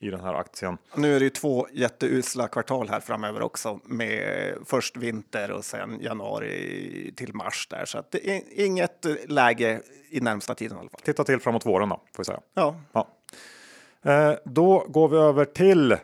i 0.00 0.10
den 0.10 0.20
här 0.20 0.34
aktien. 0.34 0.78
Nu 0.94 1.16
är 1.16 1.18
det 1.18 1.24
ju 1.24 1.30
två 1.30 1.66
jätteusla 1.72 2.48
kvartal 2.48 2.88
här 2.88 3.00
framöver 3.00 3.42
också 3.42 3.80
med 3.84 4.54
först 4.64 4.96
vinter 4.96 5.50
och 5.50 5.64
sen 5.64 6.00
januari 6.00 7.12
till 7.16 7.34
mars 7.34 7.66
där 7.70 7.84
så 7.84 7.98
att 7.98 8.10
det 8.10 8.30
är 8.30 8.42
inget 8.50 9.06
läge 9.28 9.80
i 10.10 10.20
närmsta 10.20 10.54
tiden 10.54 10.76
i 10.76 10.80
alla 10.80 10.90
fall. 10.90 11.00
Titta 11.04 11.24
till 11.24 11.40
framåt 11.40 11.66
våren 11.66 11.88
då 11.88 12.00
får 12.14 12.22
vi 12.22 12.24
säga. 12.24 12.40
Ja. 12.54 12.80
ja. 12.92 13.08
Eh, 14.02 14.34
då 14.44 14.86
går 14.88 15.08
vi 15.08 15.16
över 15.16 15.44
till 15.44 15.96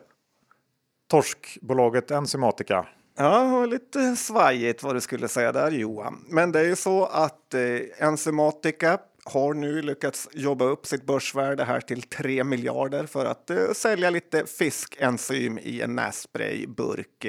torskbolaget 1.11 2.11
Enzymatica. 2.11 2.87
Ja, 3.17 3.67
lite 3.67 4.17
svajigt 4.17 4.83
vad 4.83 4.97
du 4.97 5.01
skulle 5.01 5.29
säga 5.29 5.53
där 5.53 5.71
Johan. 5.71 6.25
Men 6.29 6.53
det 6.53 6.61
är 6.61 6.65
ju 6.65 6.77
så 6.77 7.05
att 7.05 7.55
eh, 7.55 8.07
Enzymatica 8.07 8.99
har 9.25 9.55
nu 9.55 9.83
lyckats 9.83 10.29
jobba 10.33 10.65
upp 10.65 10.87
sitt 10.87 11.07
börsvärde 11.07 11.65
här 11.65 11.81
till 11.81 12.03
3 12.03 12.45
miljarder 12.45 13.07
för 13.07 13.25
att 13.25 13.51
eh, 13.51 13.73
sälja 13.73 14.11
lite 14.11 14.47
fiskenzym 14.47 15.59
i 15.59 15.81
en 15.81 15.95
nässprayburk. 15.95 17.25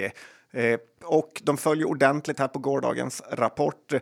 Eh, 0.56 0.80
och 1.04 1.42
de 1.44 1.58
följer 1.58 1.88
ordentligt 1.88 2.40
här 2.40 2.48
på 2.48 2.60
gårdagens 2.60 3.22
rapport. 3.32 3.94
Eh, 3.94 4.00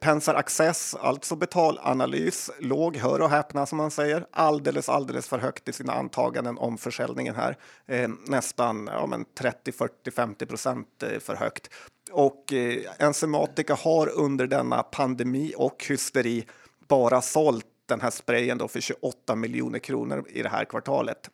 Pensar 0.00 0.34
Access, 0.34 0.94
alltså 0.94 1.36
betalanalys, 1.36 2.50
låg, 2.60 2.96
hör 2.96 3.20
och 3.20 3.30
häpna 3.30 3.66
som 3.66 3.78
man 3.78 3.90
säger, 3.90 4.26
alldeles, 4.30 4.88
alldeles 4.88 5.28
för 5.28 5.38
högt 5.38 5.68
i 5.68 5.72
sina 5.72 5.92
antaganden 5.92 6.58
om 6.58 6.78
försäljningen 6.78 7.34
här. 7.34 7.56
Eh, 7.86 8.08
nästan 8.26 8.90
ja, 8.92 9.06
men 9.06 9.24
30, 9.38 9.72
40, 9.72 10.10
50 10.10 10.46
procent 10.46 11.02
eh, 11.02 11.18
för 11.18 11.34
högt. 11.34 11.70
Och 12.12 12.52
eh, 12.52 12.82
Enzymatica 12.98 13.74
har 13.74 14.08
under 14.18 14.46
denna 14.46 14.82
pandemi 14.82 15.54
och 15.56 15.84
hysteri 15.88 16.46
bara 16.88 17.22
sålt 17.22 17.66
den 17.86 18.00
här 18.00 18.10
sprayen 18.10 18.58
då 18.58 18.68
för 18.68 18.80
28 18.80 19.34
miljoner 19.34 19.78
kronor 19.78 20.24
i 20.28 20.42
det 20.42 20.48
här 20.48 20.64
kvartalet. 20.64 21.30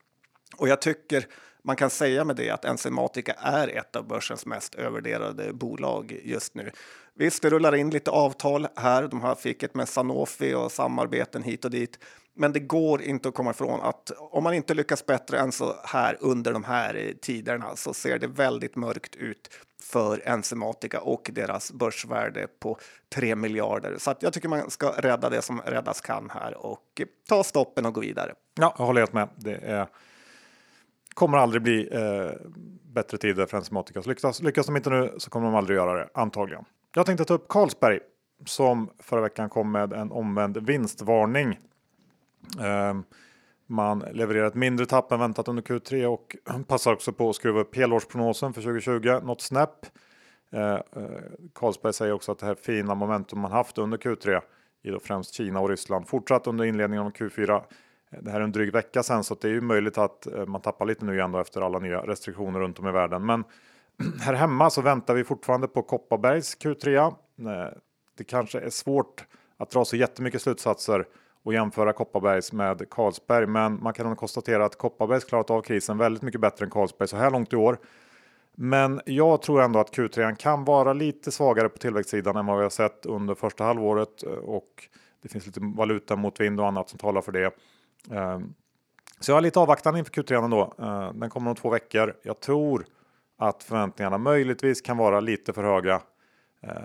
Och 0.57 0.69
jag 0.69 0.81
tycker 0.81 1.27
man 1.63 1.77
kan 1.77 1.91
säga 1.91 2.25
med 2.25 2.37
det 2.37 2.51
att 2.51 2.65
Enzymatica 2.65 3.33
är 3.33 3.69
ett 3.69 3.97
av 3.97 4.09
börsens 4.09 4.47
mest 4.47 4.75
övervärderade 4.75 5.53
bolag 5.53 6.21
just 6.25 6.55
nu. 6.55 6.71
Visst, 7.15 7.43
det 7.43 7.51
rullar 7.51 7.75
in 7.75 7.91
lite 7.91 8.11
avtal 8.11 8.67
här. 8.77 9.09
De 9.09 9.21
har 9.21 9.35
fick 9.35 9.75
med 9.75 9.89
Sanofi 9.89 10.55
och 10.55 10.73
samarbeten 10.73 11.43
hit 11.43 11.65
och 11.65 11.71
dit. 11.71 11.99
Men 12.35 12.53
det 12.53 12.61
går 12.61 13.03
inte 13.03 13.29
att 13.29 13.35
komma 13.35 13.51
ifrån 13.51 13.81
att 13.81 14.11
om 14.19 14.45
man 14.45 14.55
inte 14.55 14.75
lyckas 14.75 15.07
bättre 15.07 15.39
än 15.39 15.53
så 15.53 15.75
här 15.85 16.17
under 16.21 16.53
de 16.53 16.65
här 16.65 17.15
tiderna 17.21 17.77
så 17.77 17.95
ser 17.95 18.19
det 18.19 18.27
väldigt 18.27 18.77
mörkt 18.77 19.17
ut 19.17 19.51
för 19.91 20.23
Enzymatica 20.25 21.01
och 21.01 21.31
deras 21.33 21.73
börsvärde 21.73 22.47
på 22.59 22.79
3 23.15 23.37
miljarder. 23.37 23.97
Så 23.99 24.15
jag 24.21 24.33
tycker 24.33 24.49
man 24.49 24.71
ska 24.71 24.91
rädda 24.91 25.31
det 25.31 25.43
som 25.43 25.61
räddas 25.61 26.01
kan 26.01 26.31
här 26.31 26.67
och 26.67 27.03
ta 27.29 27.45
stoppen 27.45 27.87
och 27.87 27.95
gå 27.95 28.01
vidare. 28.01 28.35
Ja, 28.55 28.75
jag 28.79 28.87
håller 28.87 29.01
helt 29.01 29.13
med. 29.13 29.29
Det 29.37 29.55
är, 29.55 29.87
kommer 31.15 31.39
aldrig 31.39 31.63
bli 31.63 31.89
eh, 31.93 32.47
bättre 32.83 33.19
tider 33.19 33.47
för 33.47 33.57
Enzymatica. 33.57 34.03
Lyckas, 34.07 34.43
lyckas 34.43 34.67
de 34.67 34.77
inte 34.77 34.91
nu 34.91 35.15
så 35.19 35.31
kommer 35.31 35.47
de 35.47 35.55
aldrig 35.55 35.77
göra 35.77 35.99
det, 35.99 36.09
antagligen. 36.15 36.65
Jag 36.95 37.07
tänkte 37.07 37.25
ta 37.25 37.35
upp 37.35 37.49
Carlsberg 37.49 38.01
som 38.47 38.91
förra 38.99 39.21
veckan 39.21 39.49
kom 39.49 39.73
med 39.73 39.93
en 39.93 40.13
omvänd 40.13 40.57
vinstvarning. 40.57 41.59
Eh, 42.61 42.95
man 43.71 43.99
levererar 43.99 44.47
ett 44.47 44.55
mindre 44.55 44.87
tapp 44.87 45.13
än 45.13 45.21
väntat 45.21 45.49
under 45.49 45.63
Q3 45.63 46.07
och 46.07 46.37
passar 46.67 46.93
också 46.93 47.13
på 47.13 47.31
att 47.31 47.37
skruva 47.37 47.61
upp 47.61 47.77
helårsprognosen 47.77 48.53
för 48.53 48.63
2020 48.63 49.21
något 49.23 49.41
snäpp. 49.41 49.87
Eh, 50.53 50.75
eh, 50.75 50.81
Carlsberg 51.55 51.93
säger 51.93 52.13
också 52.13 52.33
att 52.33 52.39
det 52.39 52.47
här 52.47 52.55
fina 52.55 52.95
momentum 52.95 53.41
man 53.41 53.53
haft 53.53 53.79
under 53.79 53.99
Q3 53.99 54.41
i 54.83 54.91
då 54.91 55.01
främst 55.01 55.35
Kina 55.35 55.61
och 55.61 55.69
Ryssland 55.69 56.09
fortsatt 56.09 56.47
under 56.47 56.65
inledningen 56.65 57.07
av 57.07 57.13
Q4. 57.13 57.55
Eh, 58.11 58.19
det 58.23 58.31
här 58.31 58.41
är 58.41 58.45
en 58.45 58.53
dryg 58.53 58.73
vecka 58.73 59.03
sedan 59.03 59.25
så 59.25 59.35
det 59.35 59.49
är 59.49 59.53
ju 59.53 59.61
möjligt 59.61 59.99
att 59.99 60.27
eh, 60.27 60.47
man 60.47 60.61
tappar 60.61 60.87
lite 60.87 61.05
nu 61.05 61.15
igen 61.15 61.33
då 61.33 61.39
efter 61.39 61.61
alla 61.61 61.79
nya 61.79 62.01
restriktioner 62.01 62.61
runt 62.61 62.79
om 62.79 62.89
i 62.89 62.93
världen. 62.93 63.27
Men 63.27 63.45
här 64.21 64.35
hemma 64.35 64.71
så 64.71 64.83
väntar 64.83 65.15
vi 65.15 65.25
fortfarande 65.25 65.69
på 65.69 65.83
Kopparbergs 65.83 66.59
Q3. 66.59 67.15
Det 68.17 68.25
kanske 68.25 68.61
är 68.61 68.71
svårt 68.71 69.25
att 69.57 69.71
dra 69.71 69.85
så 69.85 69.97
jättemycket 69.97 70.43
slutsatser 70.43 71.07
och 71.43 71.53
jämföra 71.53 71.93
Kopparbergs 71.93 72.53
med 72.53 72.91
Carlsberg. 72.91 73.47
Men 73.47 73.83
man 73.83 73.93
kan 73.93 74.17
konstatera 74.17 74.65
att 74.65 74.79
Kopparbergs 74.79 75.25
klarat 75.25 75.51
av 75.51 75.63
krisen 75.63 75.99
väldigt 75.99 76.23
mycket 76.23 76.41
bättre 76.41 76.65
än 76.65 76.71
Carlsberg 76.71 77.09
så 77.09 77.17
här 77.17 77.31
långt 77.31 77.53
i 77.53 77.57
år. 77.57 77.79
Men 78.55 79.01
jag 79.07 79.43
tror 79.43 79.63
ändå 79.63 79.79
att 79.79 79.97
Q3 79.97 80.37
kan 80.37 80.65
vara 80.65 80.93
lite 80.93 81.31
svagare 81.31 81.69
på 81.69 81.79
tillväxtsidan 81.79 82.37
än 82.37 82.47
vad 82.47 82.57
vi 82.57 82.63
har 82.63 82.71
sett 82.71 83.07
under 83.07 83.35
första 83.35 83.65
halvåret 83.65 84.23
och 84.43 84.89
det 85.23 85.29
finns 85.29 85.47
lite 85.47 85.61
valuta 85.63 86.17
mot 86.17 86.41
vind 86.41 86.61
och 86.61 86.67
annat 86.67 86.89
som 86.89 86.99
talar 86.99 87.21
för 87.21 87.33
det. 87.33 87.55
Ehm, 88.11 88.55
så 89.21 89.31
jag 89.31 89.39
är 89.39 89.43
lite 89.43 89.61
avvaktande 89.61 89.99
inför 89.99 90.13
Q3 90.13 90.45
ändå. 90.45 90.75
Ehm, 90.79 91.21
den 91.21 91.31
kommer 91.31 91.51
om 91.51 91.57
två 91.57 91.71
veckor. 91.71 92.15
Jag 92.23 92.41
tror 92.41 92.87
att 93.39 93.63
förväntningarna 93.63 94.19
möjligtvis 94.19 94.81
kan 94.81 94.97
vara 94.97 95.21
lite 95.21 95.53
för 95.53 95.63
höga 95.63 96.01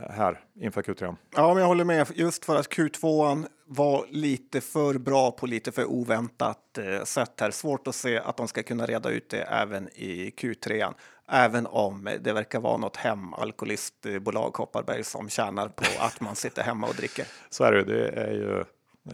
här 0.10 0.40
inför 0.60 0.82
Q3. 0.82 1.16
Ja, 1.36 1.54
men 1.54 1.58
jag 1.62 1.68
håller 1.68 1.86
med. 1.86 2.08
Just 2.16 2.46
för 2.46 2.56
att 2.56 2.70
Q2 2.70 3.46
var 3.66 4.06
lite 4.10 4.62
för 4.62 4.98
bra 4.98 5.32
på 5.32 5.46
lite 5.46 5.72
för 5.72 5.86
oväntat 5.86 6.78
eh, 6.78 7.04
sätt 7.04 7.34
här. 7.40 7.52
Svårt 7.52 7.88
att 7.88 7.96
se 7.96 8.18
att 8.18 8.38
de 8.38 8.48
ska 8.48 8.64
kunna 8.64 8.86
reda 8.86 9.10
ut 9.10 9.30
det 9.30 9.42
även 9.42 9.90
i 9.90 10.34
Q3. 10.38 10.94
Även 11.28 11.68
om 11.68 12.10
det 12.22 12.34
verkar 12.34 12.60
vara 12.60 12.78
något 12.78 12.98
hemalkoholistbolag 12.98 14.54
Kopparberg 14.54 15.04
som 15.04 15.30
tjänar 15.30 15.68
på 15.68 15.84
att 16.00 16.22
man 16.22 16.36
sitter 16.36 16.64
hemma 16.64 16.88
och 16.88 16.96
dricker. 16.96 17.28
Så 17.50 17.64
är 17.64 17.72
det 17.72 17.84
Det 17.84 18.10
är 18.10 18.32
ju 18.32 18.64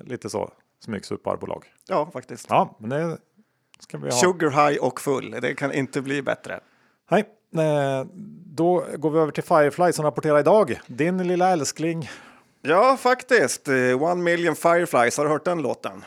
lite 0.04 0.30
så 0.30 0.52
smygsuparbolag. 0.80 1.65
Ja, 1.88 2.12
faktiskt. 2.13 2.45
Ja, 2.50 2.76
men 2.80 2.89
det 2.89 3.17
ska 3.80 3.97
vi 3.97 4.04
ha. 4.04 4.12
Sugar 4.12 4.69
high 4.69 4.84
och 4.84 5.02
full. 5.02 5.32
Det 5.32 5.56
kan 5.56 5.74
inte 5.74 6.02
bli 6.02 6.21
bättre. 6.21 6.60
Nej, 7.12 7.26
Eh, 7.26 7.40
då 8.45 8.85
går 8.97 9.11
vi 9.11 9.19
över 9.19 9.31
till 9.31 9.43
Firefly 9.43 9.93
som 9.93 10.05
rapporterar 10.05 10.39
idag. 10.39 10.79
Din 10.87 11.27
lilla 11.27 11.49
älskling. 11.49 12.09
Ja, 12.61 12.97
faktiskt. 12.97 13.67
Eh, 13.67 14.03
One 14.03 14.23
Million 14.23 14.55
Fireflies, 14.55 15.17
har 15.17 15.25
du 15.25 15.31
hört 15.31 15.45
den 15.45 15.61
låten? 15.61 16.05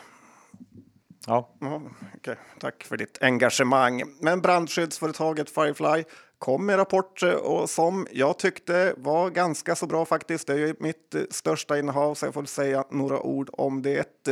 Ja. 1.27 1.51
Ja, 1.61 1.83
okay. 2.17 2.35
Tack 2.61 2.85
för 2.85 2.97
ditt 2.97 3.19
engagemang. 3.23 4.03
Men 4.21 4.41
brandskyddsföretaget 4.41 5.51
Firefly 5.51 6.05
kom 6.39 6.67
med 6.67 6.79
rapport 6.79 7.23
eh, 7.23 7.31
och 7.31 7.71
som 7.71 8.07
jag 8.13 8.39
tyckte 8.39 8.95
var 8.97 9.31
ganska 9.31 9.77
så 9.77 9.87
bra 9.87 10.05
faktiskt. 10.05 10.47
Det 10.47 10.53
är 10.53 10.59
ju 10.59 10.75
mitt 10.79 11.15
eh, 11.15 11.23
största 11.31 11.79
innehav 11.79 12.15
så 12.15 12.27
jag 12.27 12.35
får 12.35 12.45
säga 12.45 12.85
några 12.91 13.21
ord 13.21 13.51
om 13.53 13.83
det. 13.83 14.29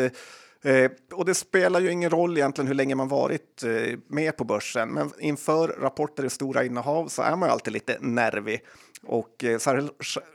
Eh, 0.62 0.90
och 1.12 1.24
det 1.24 1.34
spelar 1.34 1.80
ju 1.80 1.90
ingen 1.90 2.10
roll 2.10 2.36
egentligen 2.36 2.68
hur 2.68 2.74
länge 2.74 2.94
man 2.94 3.08
varit 3.08 3.62
eh, 3.62 3.98
med 4.06 4.36
på 4.36 4.44
börsen, 4.44 4.88
men 4.88 5.10
inför 5.18 5.68
rapporter 5.68 6.24
i 6.24 6.30
stora 6.30 6.64
innehav 6.64 7.08
så 7.08 7.22
är 7.22 7.36
man 7.36 7.48
ju 7.48 7.52
alltid 7.52 7.72
lite 7.72 7.96
nervig. 8.00 8.60
Och 9.06 9.44
eh, 9.44 9.58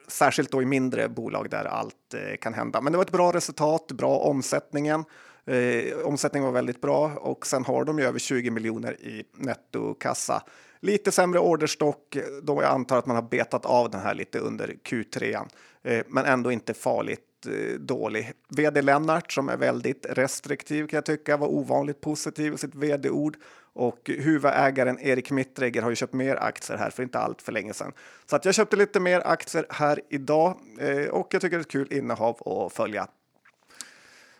särskilt 0.07 0.51
då 0.51 0.61
i 0.61 0.65
mindre 0.65 1.09
bolag 1.09 1.49
där 1.49 1.65
allt 1.65 2.13
eh, 2.13 2.37
kan 2.37 2.53
hända. 2.53 2.81
Men 2.81 2.91
det 2.91 2.97
var 2.97 3.05
ett 3.05 3.11
bra 3.11 3.33
resultat, 3.33 3.91
bra 3.91 4.17
omsättningen. 4.17 5.03
Eh, 5.45 5.97
omsättningen 6.03 6.45
var 6.45 6.53
väldigt 6.53 6.81
bra 6.81 7.11
och 7.15 7.47
sen 7.47 7.65
har 7.65 7.85
de 7.85 7.99
ju 7.99 8.05
över 8.05 8.19
20 8.19 8.51
miljoner 8.51 9.01
i 9.01 9.23
nettokassa. 9.35 10.43
Lite 10.79 11.11
sämre 11.11 11.39
orderstock 11.39 12.17
då 12.43 12.61
jag 12.61 12.71
antar 12.71 12.97
att 12.97 13.05
man 13.05 13.15
har 13.15 13.23
betat 13.23 13.65
av 13.65 13.89
den 13.89 14.01
här 14.01 14.13
lite 14.13 14.39
under 14.39 14.67
Q3, 14.67 15.47
eh, 15.83 16.03
men 16.07 16.25
ändå 16.25 16.51
inte 16.51 16.73
farligt 16.73 17.26
Eh, 17.45 17.79
dålig. 17.79 18.31
VD 18.49 18.81
Lennart 18.81 19.31
som 19.31 19.49
är 19.49 19.57
väldigt 19.57 20.05
restriktiv 20.09 20.87
kan 20.87 20.97
jag 20.97 21.05
tycka 21.05 21.37
var 21.37 21.47
ovanligt 21.47 22.01
positiv 22.01 22.53
i 22.53 22.57
sitt 22.57 22.75
vd-ord 22.75 23.37
och 23.73 23.99
huvudägaren 24.05 24.99
Erik 24.99 25.31
Mittregger 25.31 25.81
har 25.81 25.89
ju 25.89 25.95
köpt 25.95 26.13
mer 26.13 26.35
aktier 26.35 26.77
här 26.77 26.89
för 26.89 27.03
inte 27.03 27.19
allt 27.19 27.41
för 27.41 27.51
länge 27.51 27.73
sedan. 27.73 27.91
Så 28.25 28.35
att 28.35 28.45
jag 28.45 28.55
köpte 28.55 28.75
lite 28.75 28.99
mer 28.99 29.21
aktier 29.25 29.65
här 29.69 30.01
idag 30.09 30.59
eh, 30.79 31.09
och 31.09 31.27
jag 31.31 31.41
tycker 31.41 31.57
det 31.57 31.61
är 31.61 31.65
ett 31.65 31.71
kul 31.71 31.93
innehav 31.93 32.47
att 32.47 32.73
följa. 32.73 33.07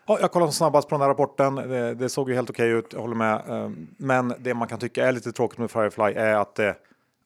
Ja, 0.05 0.17
jag 0.21 0.31
kollade 0.31 0.51
snabbast 0.51 0.89
på 0.89 0.95
den 0.95 1.01
här 1.01 1.09
rapporten. 1.09 1.55
Det, 1.55 1.93
det 1.93 2.09
såg 2.09 2.29
ju 2.29 2.35
helt 2.35 2.49
okej 2.49 2.69
ut, 2.69 2.93
jag 2.93 2.99
håller 2.99 3.15
med. 3.15 3.41
Ehm, 3.49 3.87
men 3.97 4.33
det 4.39 4.53
man 4.53 4.67
kan 4.67 4.79
tycka 4.79 5.07
är 5.07 5.11
lite 5.11 5.31
tråkigt 5.31 5.59
med 5.59 5.71
Firefly 5.71 6.13
är 6.13 6.35
att 6.35 6.55
det 6.55 6.75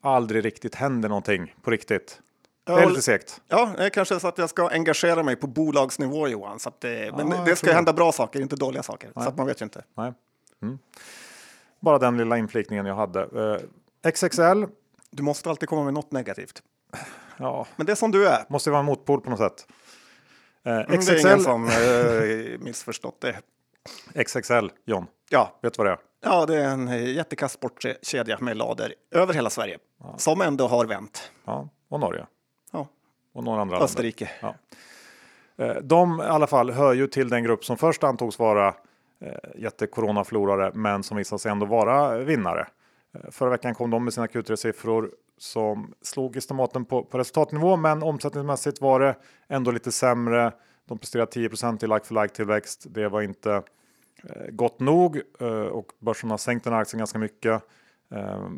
aldrig 0.02 0.46
riktigt 0.46 0.76
händer 0.76 1.10
någonting 1.10 1.56
på 1.62 1.72
riktigt. 1.72 2.22
Det 2.64 2.72
är 2.72 2.90
lite 2.90 3.02
segt. 3.02 3.42
Ja, 3.48 3.74
det 3.78 3.86
är 3.86 3.90
kanske 3.90 4.20
så 4.20 4.28
att 4.28 4.38
jag 4.38 4.50
ska 4.50 4.70
engagera 4.70 5.24
mig 5.24 5.36
på 5.36 5.48
bolagsnivå 5.48 6.28
Johan. 6.28 6.60
Så 6.60 6.70
att, 6.70 6.82
det, 6.82 7.14
men 7.18 7.46
det 7.46 7.56
ska 7.56 7.74
hända 7.74 7.94
bra 7.94 8.12
saker, 8.12 8.42
inte 8.42 8.56
dåliga 8.56 8.84
saker. 8.84 9.12
Nej. 9.16 9.24
Så 9.24 9.30
att 9.30 9.38
man 9.38 9.48
vet 9.48 9.62
ju 9.62 9.64
inte. 9.64 9.84
Nej. 9.98 10.14
Mm. 10.62 10.80
Bara 11.80 12.00
den 12.00 12.18
lilla 12.18 12.38
inflikningen 12.38 12.86
jag 12.86 12.96
hade. 12.96 13.26
Uh, 13.26 13.60
eh, 14.04 14.12
XXL. 14.12 14.66
Du 15.12 15.24
måste 15.24 15.50
alltid 15.50 15.70
komma 15.70 15.84
med 15.84 15.94
något 15.94 16.12
negativt. 16.12 16.64
Ja. 17.38 17.68
Men 17.76 17.86
det 17.86 17.92
är 17.92 17.96
som 17.96 18.12
du 18.12 18.28
är. 18.28 18.46
Måste 18.50 18.70
vara 18.70 18.80
en 18.80 18.86
motpol 18.86 19.22
på 19.22 19.30
något 19.30 19.40
sätt. 19.40 19.68
Uh, 20.68 20.98
XXL. 21.00 21.14
Det 21.14 21.22
är 21.22 21.28
ingen 21.28 21.44
som 21.44 21.66
uh, 21.66 22.60
missförstått 22.60 23.22
det. 23.22 23.42
XXL, 24.24 24.68
John. 24.86 25.06
Ja. 25.30 25.60
Vet 25.62 25.74
du 25.74 25.78
vad 25.78 25.88
det 25.88 25.92
är? 25.92 26.00
Ja, 26.24 26.46
det 26.46 26.56
är 26.56 26.70
en 26.70 27.14
jättekass 27.14 27.52
sportkedja 27.52 28.38
med 28.40 28.58
lader 28.58 28.94
över 29.12 29.34
hela 29.34 29.50
Sverige. 29.50 29.78
Ja. 30.00 30.16
Som 30.18 30.42
ändå 30.42 30.68
har 30.68 30.86
vänt. 30.86 31.32
Ja, 31.46 31.70
och 31.90 32.00
Norge. 32.00 32.26
Och 33.34 33.44
några 33.44 33.62
andra 33.62 33.78
Österrike. 33.78 34.30
Ja. 34.42 34.56
De 35.82 36.20
i 36.20 36.24
alla 36.24 36.48
fall 36.48 36.72
hör 36.72 36.94
ju 36.94 37.08
till 37.08 37.30
den 37.30 37.44
grupp 37.44 37.66
som 37.66 37.78
först 37.78 38.04
antogs 38.04 38.40
vara 38.40 38.74
Eh, 39.22 39.62
jättecoronaförlorare, 39.62 40.72
men 40.74 41.04
som 41.04 41.18
visade 41.18 41.40
sig 41.40 41.52
ändå 41.52 41.66
vara 41.66 42.18
vinnare. 42.18 42.68
Eh, 43.14 43.32
förra 43.32 43.50
veckan 43.50 43.76
kom 43.76 43.90
de 43.90 44.04
med 44.04 44.14
sina 44.14 44.28
Q3-siffror 44.28 45.12
som 45.38 45.94
slog 46.02 46.38
estimaten 46.38 46.86
på, 46.86 47.04
på 47.04 47.18
resultatnivå, 47.18 47.78
men 47.78 48.04
omsättningsmässigt 48.04 48.82
var 48.82 49.00
det 49.00 49.16
ändå 49.48 49.72
lite 49.72 49.92
sämre. 49.92 50.52
De 50.88 50.98
presterade 50.98 51.32
10% 51.32 51.84
i 51.84 51.88
like-for-like 51.88 52.34
tillväxt. 52.34 52.86
Det 52.90 53.10
var 53.10 53.22
inte 53.22 53.64
eh, 54.24 54.48
gott 54.50 54.80
nog 54.80 55.22
eh, 55.40 55.48
och 55.50 55.92
börsen 56.00 56.32
har 56.32 56.38
sänkt 56.38 56.64
den 56.64 56.74
här 56.74 56.82
aktien 56.82 56.98
ganska 56.98 57.20
mycket. 57.20 57.64
Eh, 58.12 58.50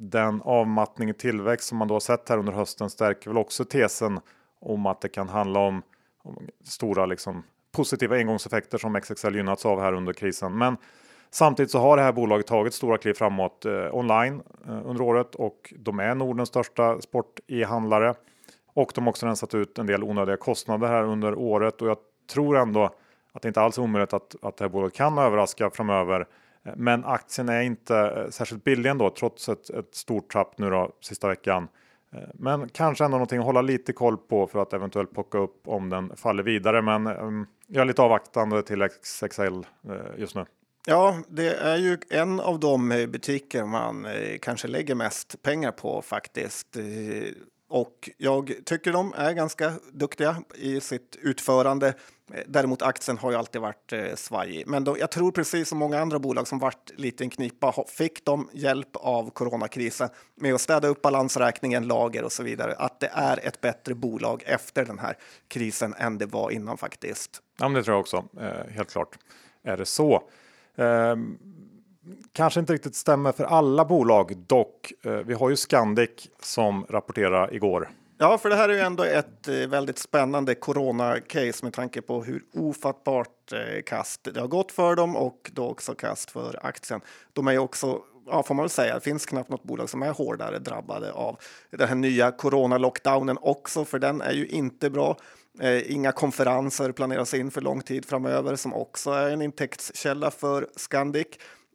den 0.00 0.42
avmattning 0.44 1.10
i 1.10 1.14
tillväxt 1.14 1.68
som 1.68 1.78
man 1.78 1.88
då 1.88 1.94
har 1.94 2.00
sett 2.00 2.28
här 2.28 2.38
under 2.38 2.52
hösten 2.52 2.90
stärker 2.90 3.30
väl 3.30 3.38
också 3.38 3.64
tesen 3.64 4.20
om 4.60 4.86
att 4.86 5.00
det 5.00 5.08
kan 5.08 5.28
handla 5.28 5.60
om, 5.60 5.82
om 6.22 6.48
stora 6.64 7.06
liksom, 7.06 7.42
positiva 7.72 8.16
engångseffekter 8.16 8.78
som 8.78 9.00
XXL 9.00 9.36
gynnats 9.36 9.66
av 9.66 9.80
här 9.80 9.92
under 9.92 10.12
krisen. 10.12 10.58
Men 10.58 10.76
samtidigt 11.30 11.70
så 11.70 11.78
har 11.78 11.96
det 11.96 12.02
här 12.02 12.12
bolaget 12.12 12.46
tagit 12.46 12.74
stora 12.74 12.98
kliv 12.98 13.14
framåt 13.14 13.64
eh, 13.64 13.94
online 13.94 14.42
eh, 14.66 14.86
under 14.86 15.02
året 15.02 15.34
och 15.34 15.74
de 15.78 16.00
är 16.00 16.14
Nordens 16.14 16.48
största 16.48 17.00
sport 17.00 17.40
e-handlare 17.46 18.14
och 18.74 18.92
de 18.94 19.04
har 19.04 19.10
också 19.10 19.26
rensat 19.26 19.54
ut 19.54 19.78
en 19.78 19.86
del 19.86 20.04
onödiga 20.04 20.36
kostnader 20.36 20.88
här 20.88 21.02
under 21.02 21.34
året 21.34 21.82
och 21.82 21.88
jag 21.88 21.98
tror 22.32 22.56
ändå 22.56 22.90
att 23.32 23.42
det 23.42 23.48
inte 23.48 23.60
alls 23.60 23.78
är 23.78 23.82
omöjligt 23.82 24.12
att, 24.12 24.36
att 24.42 24.56
det 24.56 24.64
här 24.64 24.68
bolaget 24.68 24.94
kan 24.94 25.18
överraska 25.18 25.70
framöver. 25.70 26.26
Men 26.62 27.04
aktien 27.04 27.48
är 27.48 27.62
inte 27.62 27.96
eh, 27.96 28.30
särskilt 28.30 28.64
billig 28.64 28.90
ändå 28.90 29.10
trots 29.10 29.48
ett, 29.48 29.70
ett 29.70 29.94
stort 29.94 30.32
trapp 30.32 30.58
nu 30.58 30.70
då 30.70 30.92
sista 31.00 31.28
veckan. 31.28 31.68
Eh, 32.12 32.28
men 32.34 32.68
kanske 32.68 33.04
ändå 33.04 33.16
någonting 33.16 33.38
att 33.38 33.44
hålla 33.44 33.62
lite 33.62 33.92
koll 33.92 34.16
på 34.16 34.46
för 34.46 34.62
att 34.62 34.72
eventuellt 34.72 35.12
plocka 35.14 35.38
upp 35.38 35.68
om 35.68 35.88
den 35.88 36.16
faller 36.16 36.42
vidare. 36.42 36.82
Men 36.82 37.06
ehm, 37.06 37.46
jag 37.66 37.80
är 37.80 37.84
lite 37.84 38.02
avvaktande 38.02 38.62
till 38.62 38.88
XXL 39.02 39.42
eh, 39.88 40.18
just 40.18 40.34
nu. 40.34 40.44
Ja, 40.86 41.18
det 41.28 41.54
är 41.54 41.76
ju 41.76 41.98
en 42.10 42.40
av 42.40 42.60
de 42.60 42.88
butiker 42.88 43.64
man 43.64 44.06
kanske 44.40 44.68
lägger 44.68 44.94
mest 44.94 45.42
pengar 45.42 45.72
på 45.72 46.02
faktiskt. 46.02 46.76
Och 47.68 48.10
jag 48.16 48.52
tycker 48.64 48.92
de 48.92 49.12
är 49.16 49.32
ganska 49.32 49.72
duktiga 49.92 50.36
i 50.54 50.80
sitt 50.80 51.16
utförande. 51.22 51.94
Däremot 52.46 52.82
aktien 52.82 53.18
har 53.18 53.30
ju 53.30 53.36
alltid 53.36 53.60
varit 53.60 53.92
eh, 53.92 54.14
svajig. 54.14 54.66
Men 54.66 54.84
då, 54.84 54.98
jag 54.98 55.10
tror 55.10 55.32
precis 55.32 55.68
som 55.68 55.78
många 55.78 56.00
andra 56.00 56.18
bolag 56.18 56.48
som 56.48 56.58
varit 56.58 56.90
lite 56.96 57.24
en 57.24 57.30
knipa 57.30 57.84
fick 57.88 58.24
de 58.24 58.48
hjälp 58.52 58.96
av 58.96 59.30
coronakrisen 59.30 60.08
med 60.34 60.54
att 60.54 60.60
städa 60.60 60.88
upp 60.88 61.02
balansräkningen, 61.02 61.86
lager 61.86 62.24
och 62.24 62.32
så 62.32 62.42
vidare. 62.42 62.74
Att 62.74 63.00
det 63.00 63.10
är 63.12 63.46
ett 63.46 63.60
bättre 63.60 63.94
bolag 63.94 64.42
efter 64.46 64.84
den 64.84 64.98
här 64.98 65.16
krisen 65.48 65.94
än 65.98 66.18
det 66.18 66.26
var 66.26 66.50
innan 66.50 66.76
faktiskt. 66.76 67.42
Ja, 67.58 67.68
men 67.68 67.74
det 67.74 67.82
tror 67.82 67.94
jag 67.94 68.00
också. 68.00 68.24
Eh, 68.40 68.72
helt 68.72 68.90
klart 68.90 69.18
är 69.62 69.76
det 69.76 69.86
så. 69.86 70.22
Eh, 70.76 71.16
kanske 72.32 72.60
inte 72.60 72.72
riktigt 72.72 72.94
stämmer 72.94 73.32
för 73.32 73.44
alla 73.44 73.84
bolag 73.84 74.36
dock. 74.36 74.92
Eh, 75.04 75.12
vi 75.12 75.34
har 75.34 75.50
ju 75.50 75.56
Scandic 75.56 76.28
som 76.40 76.86
rapporterar 76.88 77.54
igår. 77.54 77.90
Ja, 78.22 78.38
för 78.38 78.48
det 78.48 78.56
här 78.56 78.68
är 78.68 78.72
ju 78.72 78.80
ändå 78.80 79.02
ett 79.02 79.48
eh, 79.48 79.54
väldigt 79.54 79.98
spännande 79.98 80.54
corona-case 80.54 81.64
med 81.64 81.72
tanke 81.72 82.02
på 82.02 82.24
hur 82.24 82.42
ofattbart 82.54 83.52
eh, 83.52 83.82
kast 83.86 84.28
det 84.34 84.40
har 84.40 84.48
gått 84.48 84.72
för 84.72 84.96
dem 84.96 85.16
och 85.16 85.50
då 85.54 85.68
också 85.68 85.94
kast 85.94 86.30
för 86.30 86.66
aktien. 86.66 87.00
De 87.32 87.48
är 87.48 87.52
ju 87.52 87.58
också 87.58 88.02
ja, 88.26 88.42
får 88.42 88.54
man 88.54 88.62
väl 88.62 88.70
säga, 88.70 88.94
det 88.94 89.00
finns 89.00 89.26
knappt 89.26 89.50
något 89.50 89.62
bolag 89.62 89.90
som 89.90 90.02
är 90.02 90.12
hårdare 90.12 90.58
drabbade 90.58 91.12
av 91.12 91.38
den 91.70 91.88
här 91.88 91.94
nya 91.94 92.30
corona-lockdownen 92.30 93.38
också, 93.40 93.84
för 93.84 93.98
den 93.98 94.20
är 94.20 94.32
ju 94.32 94.46
inte 94.46 94.90
bra. 94.90 95.16
Eh, 95.60 95.92
inga 95.92 96.12
konferenser 96.12 96.92
planeras 96.92 97.34
in 97.34 97.50
för 97.50 97.60
lång 97.60 97.80
tid 97.80 98.04
framöver 98.04 98.56
som 98.56 98.74
också 98.74 99.10
är 99.10 99.30
en 99.30 99.42
intäktskälla 99.42 100.30
för 100.30 100.66
Scandic 100.76 101.26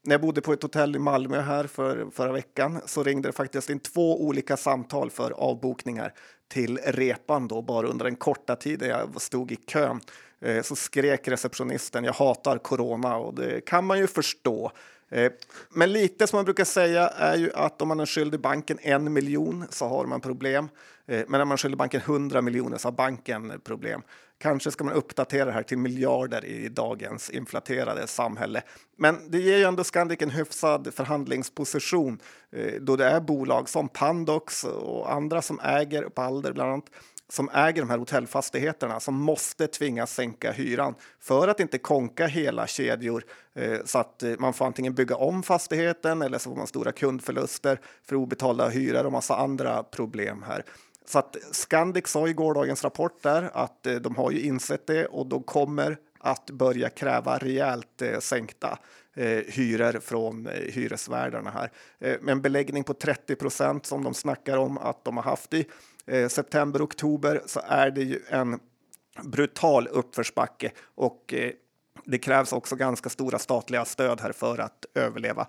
när 0.05 0.13
jag 0.13 0.21
bodde 0.21 0.41
på 0.41 0.53
ett 0.53 0.63
hotell 0.63 0.95
i 0.95 0.99
Malmö 0.99 1.41
här 1.41 1.67
för 1.67 2.07
förra 2.11 2.31
veckan 2.31 2.81
så 2.85 3.03
ringde 3.03 3.29
det 3.29 3.33
faktiskt 3.33 3.69
in 3.69 3.79
två 3.79 4.23
olika 4.23 4.57
samtal 4.57 5.09
för 5.09 5.31
avbokningar 5.31 6.13
till 6.55 6.79
repan 6.83 7.47
då 7.47 7.61
bara 7.61 7.87
under 7.87 8.05
den 8.05 8.15
korta 8.15 8.55
tiden 8.55 8.89
jag 8.89 9.21
stod 9.21 9.51
i 9.51 9.55
kön. 9.55 10.01
Eh, 10.41 10.61
så 10.61 10.75
skrek 10.75 11.27
receptionisten 11.27 12.03
jag 12.03 12.13
hatar 12.13 12.57
corona 12.57 13.17
och 13.17 13.33
det 13.33 13.65
kan 13.65 13.85
man 13.85 13.99
ju 13.99 14.07
förstå. 14.07 14.71
Eh, 15.09 15.31
men 15.69 15.91
lite 15.91 16.27
som 16.27 16.37
man 16.37 16.45
brukar 16.45 16.63
säga 16.63 17.07
är 17.07 17.37
ju 17.37 17.51
att 17.53 17.81
om 17.81 17.87
man 17.87 17.99
är 17.99 18.05
skyldig 18.05 18.39
banken 18.39 18.79
en 18.81 19.13
miljon 19.13 19.65
så 19.69 19.87
har 19.87 20.05
man 20.05 20.21
problem. 20.21 20.69
Eh, 21.05 21.23
men 21.27 21.41
om 21.41 21.47
man 21.47 21.57
skyldig 21.57 21.77
banken 21.77 22.01
100 22.01 22.41
miljoner 22.41 22.77
så 22.77 22.87
har 22.87 22.93
banken 22.93 23.61
problem. 23.63 24.01
Kanske 24.37 24.71
ska 24.71 24.83
man 24.83 24.93
uppdatera 24.93 25.45
det 25.45 25.51
här 25.51 25.63
till 25.63 25.77
miljarder 25.77 26.45
i 26.45 26.69
dagens 26.69 27.29
inflaterade 27.29 28.07
samhälle. 28.07 28.61
Men 28.97 29.31
det 29.31 29.39
ger 29.39 29.57
ju 29.57 29.63
ändå 29.63 29.83
Scandic 29.83 30.21
en 30.21 30.29
hyfsad 30.29 30.93
förhandlingsposition 30.93 32.19
eh, 32.51 32.73
då 32.81 32.95
det 32.95 33.05
är 33.05 33.19
bolag 33.19 33.69
som 33.69 33.89
Pandox 33.89 34.63
och 34.63 35.13
andra 35.13 35.41
som 35.41 35.59
äger 35.59 36.09
Balder 36.15 36.53
bland 36.53 36.71
annat 36.71 36.89
som 37.29 37.49
äger 37.53 37.81
de 37.81 37.89
här 37.89 37.97
hotellfastigheterna 37.97 38.99
som 38.99 39.15
måste 39.15 39.67
tvingas 39.67 40.13
sänka 40.13 40.51
hyran 40.51 40.95
för 41.19 41.47
att 41.47 41.59
inte 41.59 41.77
konka 41.77 42.27
hela 42.27 42.67
kedjor 42.67 43.23
eh, 43.55 43.79
så 43.85 43.99
att 43.99 44.23
eh, 44.23 44.33
man 44.39 44.53
får 44.53 44.65
antingen 44.65 44.93
bygga 44.93 45.15
om 45.15 45.43
fastigheten 45.43 46.21
eller 46.21 46.37
så 46.37 46.49
får 46.49 46.57
man 46.57 46.67
stora 46.67 46.91
kundförluster 46.91 47.79
för 48.03 48.15
obetalda 48.15 48.69
hyror 48.69 49.05
och 49.05 49.11
massa 49.11 49.35
andra 49.35 49.83
problem 49.83 50.43
här. 50.47 50.65
Så 51.05 51.19
att 51.19 51.37
Scandic 51.51 52.07
sa 52.07 52.27
i 52.27 52.33
gårdagens 52.33 52.83
rapport 52.83 53.23
där 53.23 53.49
att 53.53 53.85
eh, 53.85 53.95
de 53.95 54.15
har 54.15 54.31
ju 54.31 54.41
insett 54.41 54.87
det 54.87 55.05
och 55.05 55.27
de 55.27 55.43
kommer 55.43 55.97
att 56.19 56.49
börja 56.49 56.89
kräva 56.89 57.37
rejält 57.37 58.01
eh, 58.01 58.19
sänkta 58.19 58.79
eh, 59.13 59.43
hyror 59.47 59.99
från 59.99 60.49
hyresvärdarna 60.69 61.49
här. 61.49 61.71
Med 61.99 62.29
en 62.29 62.41
beläggning 62.41 62.83
på 62.83 62.93
30 62.93 63.35
procent 63.35 63.85
som 63.85 64.03
de 64.03 64.13
snackar 64.13 64.57
om 64.57 64.77
att 64.77 65.05
de 65.05 65.17
har 65.17 65.23
haft 65.23 65.53
i 65.53 65.65
september, 66.29 66.81
oktober 66.81 67.41
så 67.45 67.61
är 67.67 67.91
det 67.91 68.01
ju 68.01 68.19
en 68.29 68.59
brutal 69.23 69.87
uppförsbacke 69.87 70.71
och 70.95 71.33
det 72.05 72.17
krävs 72.17 72.53
också 72.53 72.75
ganska 72.75 73.09
stora 73.09 73.39
statliga 73.39 73.85
stöd 73.85 74.21
här 74.21 74.31
för 74.31 74.57
att 74.57 74.85
överleva. 74.95 75.47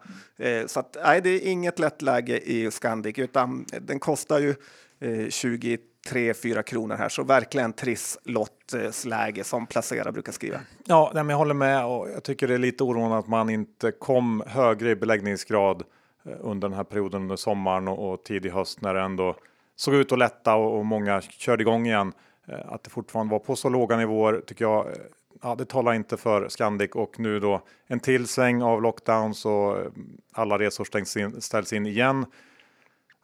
Så 0.67 0.81
att, 0.81 0.97
nej, 1.05 1.21
det 1.21 1.31
är 1.31 1.51
inget 1.51 1.79
lätt 1.79 2.03
läge 2.03 2.39
i 2.39 2.71
Scandic, 2.71 3.19
utan 3.19 3.67
den 3.81 3.99
kostar 3.99 4.39
ju 4.39 4.55
eh, 5.01 5.09
23-4 5.09 6.63
kronor 6.63 6.95
här, 6.97 7.09
så 7.09 7.23
verkligen 7.23 7.73
trisslottsläge 7.73 9.45
som 9.45 9.67
placerare 9.67 10.13
brukar 10.13 10.33
skriva. 10.33 10.61
Ja, 10.85 11.11
nej, 11.15 11.25
men 11.25 11.31
jag 11.31 11.39
håller 11.39 11.55
med 11.55 11.85
och 11.85 12.11
jag 12.11 12.23
tycker 12.23 12.49
det 12.49 12.55
är 12.55 12.59
lite 12.59 12.85
oroande 12.85 13.19
att 13.19 13.29
man 13.29 13.51
inte 13.51 13.91
kom 13.91 14.43
högre 14.47 14.91
i 14.91 14.97
beläggningsgrad 14.97 15.83
eh, 16.25 16.33
under 16.41 16.69
den 16.69 16.77
här 16.77 16.85
perioden 16.85 17.23
under 17.23 17.37
sommaren 17.37 17.89
och, 17.89 18.13
och 18.13 18.25
tidig 18.25 18.51
höst 18.51 18.81
när 18.81 18.95
det 18.95 19.01
ändå 19.01 19.37
såg 19.77 19.95
ut 19.95 20.13
att 20.13 20.19
lätta 20.19 20.55
och, 20.55 20.79
och 20.79 20.87
många 20.87 21.21
körde 21.21 21.63
igång 21.63 21.87
igen. 21.87 22.13
Eh, 22.49 22.73
att 22.73 22.85
det 22.85 22.91
fortfarande 22.91 23.33
var 23.33 23.39
på 23.39 23.57
så 23.57 23.69
låga 23.69 23.97
nivåer 23.97 24.41
tycker 24.47 24.65
jag, 24.65 24.87
eh, 24.87 24.93
ja, 25.43 25.55
det 25.55 25.65
talar 25.65 25.95
inte 25.95 26.17
för 26.17 26.49
Scandic 26.49 26.91
och 26.91 27.21
nu 27.21 27.41
då 27.41 27.63
en 27.87 28.01
till 28.01 28.27
sväng 28.27 28.63
av 28.63 28.83
lockdowns 28.83 29.47
och 29.47 29.77
alla 30.33 30.59
resor 30.59 30.85
stängs 30.85 31.17
in, 31.17 31.41
ställs 31.41 31.73
in 31.73 31.87
igen. 31.87 32.27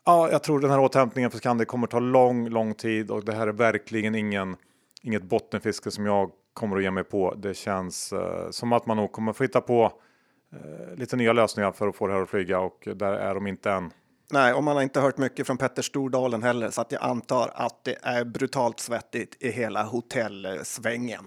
Ja, 0.05 0.31
jag 0.31 0.43
tror 0.43 0.61
den 0.61 0.71
här 0.71 0.81
återhämtningen 0.81 1.31
för 1.31 1.39
Scandic 1.39 1.69
kommer 1.69 1.87
ta 1.87 1.99
lång, 1.99 2.49
lång 2.49 2.75
tid 2.75 3.11
och 3.11 3.25
det 3.25 3.33
här 3.33 3.47
är 3.47 3.53
verkligen 3.53 4.15
ingen, 4.15 4.57
inget 5.03 5.23
bottenfiske 5.23 5.91
som 5.91 6.07
jag 6.07 6.31
kommer 6.55 6.77
att 6.77 6.83
ge 6.83 6.91
mig 6.91 7.05
på. 7.05 7.35
Det 7.35 7.55
känns 7.55 8.13
eh, 8.13 8.51
som 8.51 8.73
att 8.73 8.87
man 8.87 8.97
nog 8.97 9.13
kommer 9.13 9.33
få 9.33 9.45
hitta 9.45 9.61
på 9.61 9.93
eh, 10.53 10.97
lite 10.97 11.17
nya 11.17 11.33
lösningar 11.33 11.73
för 11.73 11.89
att 11.89 11.97
få 11.97 12.07
det 12.07 12.13
här 12.13 12.23
att 12.23 12.31
flyga 12.31 12.61
och 12.61 12.89
där 12.97 13.13
är 13.13 13.35
de 13.35 13.47
inte 13.47 13.71
än. 13.71 13.91
Nej, 14.31 14.53
och 14.53 14.65
man 14.65 14.77
har 14.77 14.83
inte 14.83 15.01
hört 15.01 15.19
mycket 15.19 15.47
från 15.47 15.57
Petter 15.57 15.83
Stordalen 15.83 16.43
heller, 16.43 16.71
så 16.71 16.81
att 16.81 16.93
jag 16.93 17.03
antar 17.03 17.51
att 17.55 17.85
det 17.85 17.97
är 18.03 18.25
brutalt 18.25 18.81
svettigt 18.81 19.37
i 19.43 19.51
hela 19.51 19.83
hotellsvängen. 19.83 21.25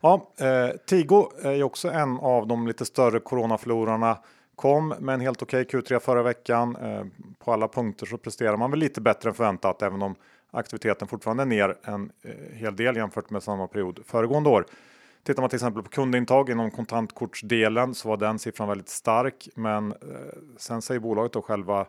Ja, 0.00 0.32
eh, 0.40 0.76
Tigo 0.86 1.30
är 1.42 1.52
ju 1.52 1.62
också 1.62 1.90
en 1.90 2.18
av 2.18 2.46
de 2.46 2.66
lite 2.66 2.84
större 2.84 3.20
coronaförlorarna. 3.20 4.18
Kom 4.54 4.88
med 4.88 5.14
en 5.14 5.20
helt 5.20 5.42
okej 5.42 5.62
okay 5.62 5.80
Q3 5.80 5.98
förra 5.98 6.22
veckan. 6.22 6.76
Eh, 6.76 7.04
på 7.46 7.52
alla 7.52 7.68
punkter 7.68 8.06
så 8.06 8.18
presterar 8.18 8.56
man 8.56 8.70
väl 8.70 8.80
lite 8.80 9.00
bättre 9.00 9.28
än 9.28 9.34
förväntat, 9.34 9.82
även 9.82 10.02
om 10.02 10.14
aktiviteten 10.50 11.08
fortfarande 11.08 11.42
är 11.42 11.46
ner 11.46 11.76
en 11.82 12.10
eh, 12.22 12.56
hel 12.56 12.76
del 12.76 12.96
jämfört 12.96 13.30
med 13.30 13.42
samma 13.42 13.66
period 13.66 14.00
föregående 14.04 14.50
år. 14.50 14.66
Tittar 15.22 15.42
man 15.42 15.50
till 15.50 15.56
exempel 15.56 15.82
på 15.82 15.88
kundintag 15.88 16.50
inom 16.50 16.70
kontantkortsdelen 16.70 17.94
så 17.94 18.08
var 18.08 18.16
den 18.16 18.38
siffran 18.38 18.68
väldigt 18.68 18.88
stark, 18.88 19.48
men 19.54 19.92
eh, 19.92 19.98
sen 20.56 20.82
säger 20.82 21.00
bolaget 21.00 21.32
då 21.32 21.42
själva 21.42 21.80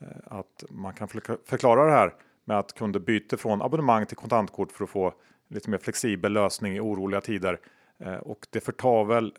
eh, 0.00 0.08
att 0.24 0.64
man 0.70 0.94
kan 0.94 1.08
förklara 1.44 1.84
det 1.84 1.92
här 1.92 2.14
med 2.44 2.58
att 2.58 2.74
kunder 2.74 3.00
byter 3.00 3.36
från 3.36 3.62
abonnemang 3.62 4.06
till 4.06 4.16
kontantkort 4.16 4.72
för 4.72 4.84
att 4.84 4.90
få 4.90 5.14
lite 5.48 5.70
mer 5.70 5.78
flexibel 5.78 6.32
lösning 6.32 6.76
i 6.76 6.80
oroliga 6.80 7.20
tider. 7.20 7.58
Och 8.20 8.46
det 8.50 8.60
förtar 8.60 9.04
väl 9.04 9.34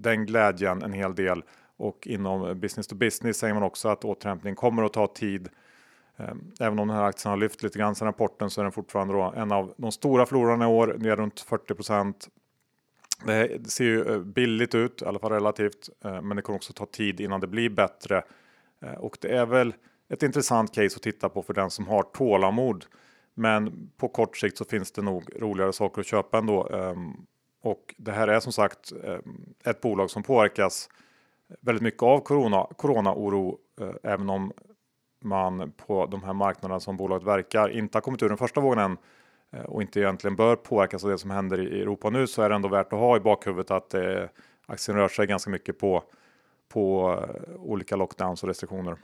den 0.00 0.26
glädjen 0.26 0.82
en 0.82 0.92
hel 0.92 1.14
del. 1.14 1.42
Och 1.76 2.06
inom 2.06 2.60
business 2.60 2.86
to 2.86 2.94
business 2.94 3.38
säger 3.38 3.54
man 3.54 3.62
också 3.62 3.88
att 3.88 4.04
återhämtning 4.04 4.54
kommer 4.54 4.82
att 4.82 4.92
ta 4.92 5.06
tid. 5.06 5.48
Ehm, 6.16 6.52
även 6.60 6.78
om 6.78 6.88
den 6.88 6.96
här 6.96 7.04
aktien 7.04 7.30
har 7.30 7.36
lyft 7.36 7.62
lite 7.62 7.78
grann 7.78 7.94
sen 7.94 8.06
rapporten 8.06 8.50
så 8.50 8.60
är 8.60 8.62
den 8.62 8.72
fortfarande 8.72 9.40
en 9.40 9.52
av 9.52 9.74
de 9.76 9.92
stora 9.92 10.26
förlorarna 10.26 10.64
i 10.64 10.68
år, 10.68 10.96
ner 10.98 11.16
runt 11.16 11.46
40% 11.48 12.28
Det 13.26 13.70
ser 13.70 13.84
ju 13.84 14.14
eh, 14.14 14.18
billigt 14.18 14.74
ut, 14.74 15.02
i 15.02 15.04
alla 15.04 15.18
fall 15.18 15.32
relativt, 15.32 15.88
eh, 16.04 16.22
men 16.22 16.36
det 16.36 16.42
kommer 16.42 16.56
också 16.56 16.72
ta 16.72 16.86
tid 16.86 17.20
innan 17.20 17.40
det 17.40 17.46
blir 17.46 17.70
bättre 17.70 18.22
eh, 18.82 18.94
och 18.94 19.18
det 19.20 19.36
är 19.36 19.46
väl 19.46 19.74
ett 20.08 20.22
intressant 20.22 20.74
case 20.74 20.96
att 20.96 21.02
titta 21.02 21.28
på 21.28 21.42
för 21.42 21.54
den 21.54 21.70
som 21.70 21.86
har 21.86 22.02
tålamod. 22.02 22.84
Men 23.34 23.90
på 23.96 24.08
kort 24.08 24.36
sikt 24.36 24.58
så 24.58 24.64
finns 24.64 24.92
det 24.92 25.02
nog 25.02 25.42
roligare 25.42 25.72
saker 25.72 26.00
att 26.00 26.06
köpa 26.06 26.38
ändå. 26.38 26.68
Ehm, 26.68 27.12
och 27.62 27.94
det 27.98 28.12
här 28.12 28.28
är 28.28 28.40
som 28.40 28.52
sagt 28.52 28.92
ehm, 29.04 29.54
ett 29.64 29.80
bolag 29.80 30.10
som 30.10 30.22
påverkas 30.22 30.88
väldigt 31.60 31.82
mycket 31.82 32.02
av 32.02 32.20
corona, 32.20 32.66
corona-oro, 32.76 33.58
eh, 33.80 33.94
även 34.02 34.30
om 34.30 34.52
man 35.24 35.72
på 35.86 36.06
de 36.06 36.22
här 36.22 36.32
marknaderna 36.32 36.80
som 36.80 36.96
bolaget 36.96 37.26
verkar 37.26 37.68
inte 37.68 37.96
har 37.96 38.02
kommit 38.02 38.22
ur 38.22 38.28
den 38.28 38.38
första 38.38 38.60
vågen 38.60 38.78
än 38.78 38.96
eh, 39.52 39.64
och 39.64 39.82
inte 39.82 40.00
egentligen 40.00 40.36
bör 40.36 40.56
påverkas 40.56 41.04
av 41.04 41.10
det 41.10 41.18
som 41.18 41.30
händer 41.30 41.60
i 41.60 41.80
Europa 41.80 42.10
nu 42.10 42.26
så 42.26 42.42
är 42.42 42.48
det 42.48 42.54
ändå 42.54 42.68
värt 42.68 42.92
att 42.92 42.98
ha 42.98 43.16
i 43.16 43.20
bakhuvudet 43.20 43.70
att 43.70 43.94
eh, 43.94 44.24
aktien 44.66 44.96
rör 44.96 45.08
sig 45.08 45.26
ganska 45.26 45.50
mycket 45.50 45.78
på 45.78 46.04
på 46.68 47.12
eh, 47.28 47.54
olika 47.54 47.96
lockdowns 47.96 48.42
och 48.42 48.48
restriktioner. 48.48 48.96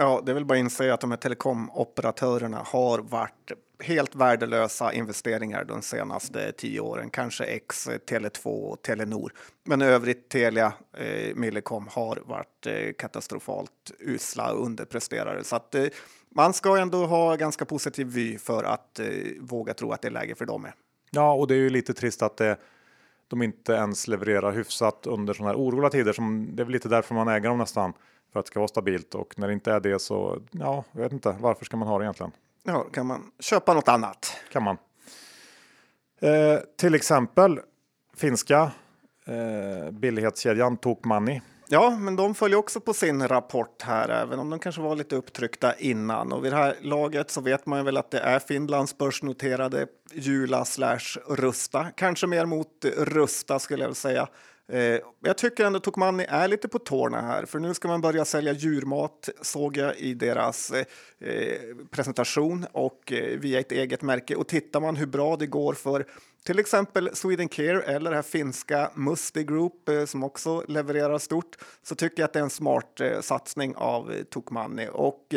Ja, 0.00 0.22
det 0.24 0.32
är 0.32 0.34
väl 0.34 0.44
bara 0.44 0.54
att 0.54 0.60
inse 0.60 0.94
att 0.94 1.00
de 1.00 1.10
här 1.10 1.18
telekomoperatörerna 1.18 2.58
har 2.66 2.98
varit 2.98 3.52
helt 3.80 4.14
värdelösa 4.14 4.92
investeringar 4.92 5.64
de 5.64 5.82
senaste 5.82 6.52
tio 6.52 6.80
åren. 6.80 7.10
Kanske 7.10 7.44
X, 7.44 7.88
Tele2 7.88 8.46
och 8.46 8.82
Telenor. 8.82 9.32
Men 9.64 9.82
övrigt 9.82 10.28
Telia, 10.28 10.72
eh, 10.92 11.34
Millicom 11.34 11.88
har 11.90 12.22
varit 12.26 12.66
eh, 12.66 12.92
katastrofalt 12.98 13.92
usla 13.98 14.52
och 14.52 14.64
underpresterare. 14.64 15.44
Så 15.44 15.56
att 15.56 15.74
eh, 15.74 15.84
man 16.34 16.52
ska 16.52 16.78
ändå 16.78 17.06
ha 17.06 17.36
ganska 17.36 17.64
positiv 17.64 18.06
vy 18.06 18.38
för 18.38 18.64
att 18.64 18.98
eh, 18.98 19.06
våga 19.40 19.74
tro 19.74 19.92
att 19.92 20.02
det 20.02 20.08
är 20.08 20.12
läge 20.12 20.34
för 20.34 20.46
dem. 20.46 20.62
Med. 20.62 20.72
Ja, 21.10 21.32
och 21.32 21.46
det 21.46 21.54
är 21.54 21.58
ju 21.58 21.70
lite 21.70 21.94
trist 21.94 22.22
att 22.22 22.36
det 22.36 22.56
de 23.28 23.42
inte 23.42 23.72
ens 23.72 24.08
levererar 24.08 24.52
hyfsat 24.52 25.06
under 25.06 25.34
sådana 25.34 25.52
här 25.52 25.58
oroliga 25.58 25.90
tider. 25.90 26.12
Som, 26.12 26.50
det 26.56 26.62
är 26.62 26.64
väl 26.64 26.72
lite 26.72 26.88
därför 26.88 27.14
man 27.14 27.28
äger 27.28 27.48
dem 27.48 27.58
nästan. 27.58 27.92
För 28.32 28.40
att 28.40 28.46
det 28.46 28.50
ska 28.50 28.60
vara 28.60 28.68
stabilt 28.68 29.14
och 29.14 29.38
när 29.38 29.46
det 29.46 29.52
inte 29.52 29.72
är 29.72 29.80
det 29.80 29.98
så, 29.98 30.38
ja, 30.50 30.84
jag 30.92 31.02
vet 31.02 31.12
inte. 31.12 31.36
Varför 31.40 31.64
ska 31.64 31.76
man 31.76 31.88
ha 31.88 31.98
det 31.98 32.04
egentligen? 32.04 32.32
Ja, 32.62 32.84
kan 32.92 33.06
man 33.06 33.30
köpa 33.38 33.74
något 33.74 33.88
annat? 33.88 34.32
Kan 34.52 34.62
man. 34.62 34.78
Eh, 36.20 36.58
till 36.76 36.94
exempel 36.94 37.60
finska 38.16 38.72
eh, 39.26 39.90
billighetskedjan 39.90 40.76
Tokmanni 40.76 41.42
Ja, 41.70 41.90
men 41.90 42.16
de 42.16 42.34
följer 42.34 42.58
också 42.58 42.80
på 42.80 42.94
sin 42.94 43.28
rapport 43.28 43.82
här, 43.82 44.08
även 44.08 44.38
om 44.38 44.50
de 44.50 44.58
kanske 44.58 44.80
var 44.80 44.96
lite 44.96 45.16
upptryckta 45.16 45.74
innan. 45.74 46.32
Och 46.32 46.44
vid 46.44 46.52
det 46.52 46.56
här 46.56 46.76
laget 46.80 47.30
så 47.30 47.40
vet 47.40 47.66
man 47.66 47.78
ju 47.78 47.84
väl 47.84 47.96
att 47.96 48.10
det 48.10 48.18
är 48.18 48.38
Finlands 48.38 48.98
börsnoterade 48.98 49.86
Jula 50.12 50.64
slash 50.64 51.18
Rusta, 51.28 51.86
kanske 51.96 52.26
mer 52.26 52.46
mot 52.46 52.84
Rusta 52.96 53.58
skulle 53.58 53.84
jag 53.84 53.96
säga. 53.96 54.28
Eh, 54.72 54.98
jag 55.20 55.38
tycker 55.38 55.64
ändå 55.64 55.80
Tokmanni 55.80 56.26
är 56.28 56.48
lite 56.48 56.68
på 56.68 56.78
tårna 56.78 57.20
här, 57.20 57.44
för 57.44 57.58
nu 57.58 57.74
ska 57.74 57.88
man 57.88 58.00
börja 58.00 58.24
sälja 58.24 58.52
djurmat, 58.52 59.28
såg 59.42 59.76
jag 59.76 59.96
i 59.96 60.14
deras 60.14 60.70
eh, 60.70 61.56
presentation 61.90 62.66
och 62.72 63.12
eh, 63.12 63.38
via 63.38 63.60
ett 63.60 63.72
eget 63.72 64.02
märke. 64.02 64.36
Och 64.36 64.48
tittar 64.48 64.80
man 64.80 64.96
hur 64.96 65.06
bra 65.06 65.36
det 65.36 65.46
går 65.46 65.74
för 65.74 66.06
till 66.48 66.58
exempel 66.58 67.10
Swedencare 67.12 67.82
eller 67.82 68.10
det 68.10 68.16
här 68.16 68.22
finska 68.22 68.90
Musti 68.94 69.44
Group 69.44 69.88
eh, 69.88 70.04
som 70.04 70.24
också 70.24 70.64
levererar 70.68 71.18
stort 71.18 71.56
så 71.82 71.94
tycker 71.94 72.22
jag 72.22 72.24
att 72.24 72.32
det 72.32 72.38
är 72.38 72.42
en 72.42 72.50
smart 72.50 73.00
eh, 73.00 73.20
satsning 73.20 73.74
av 73.76 74.12
eh, 74.12 74.22
Tokmanni 74.22 74.88
och 74.92 75.34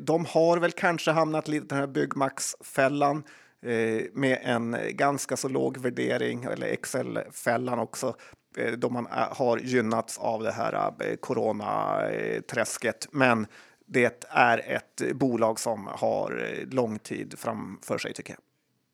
de 0.00 0.24
har 0.24 0.58
väl 0.58 0.72
kanske 0.72 1.10
hamnat 1.10 1.48
lite 1.48 1.64
i 1.64 1.68
den 1.68 1.78
här 1.78 1.86
Byggmax-fällan 1.86 3.24
Eh, 3.64 4.02
med 4.12 4.38
en 4.42 4.76
ganska 4.90 5.36
så 5.36 5.48
låg 5.48 5.78
värdering 5.78 6.44
eller 6.44 6.66
Excel-fällan 6.66 7.78
också 7.78 8.14
eh, 8.56 8.72
då 8.72 8.90
man 8.90 9.06
eh, 9.06 9.36
har 9.36 9.58
gynnats 9.58 10.18
av 10.18 10.42
det 10.42 10.52
här 10.52 11.16
coronaträsket. 11.20 13.08
Men 13.10 13.46
det 13.86 14.26
är 14.28 14.58
ett 14.58 15.16
bolag 15.16 15.60
som 15.60 15.88
har 15.92 16.58
lång 16.70 16.98
tid 16.98 17.34
framför 17.38 17.98
sig 17.98 18.12
tycker 18.12 18.32
jag. 18.32 18.40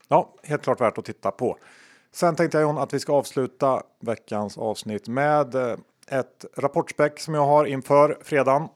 Ja, 0.08 0.34
helt 0.42 0.62
klart 0.62 0.80
värt 0.80 0.98
att 0.98 1.04
titta 1.04 1.30
på. 1.30 1.58
Sen 2.12 2.36
tänkte 2.36 2.58
jag 2.58 2.62
John 2.62 2.78
att 2.78 2.94
vi 2.94 3.00
ska 3.00 3.12
avsluta 3.12 3.82
veckans 4.00 4.58
avsnitt 4.58 5.08
med 5.08 5.54
ett 6.08 6.44
rapportspäck 6.56 7.20
som 7.20 7.34
jag 7.34 7.46
har 7.46 7.64
inför 7.64 8.18
fredagen. 8.22 8.68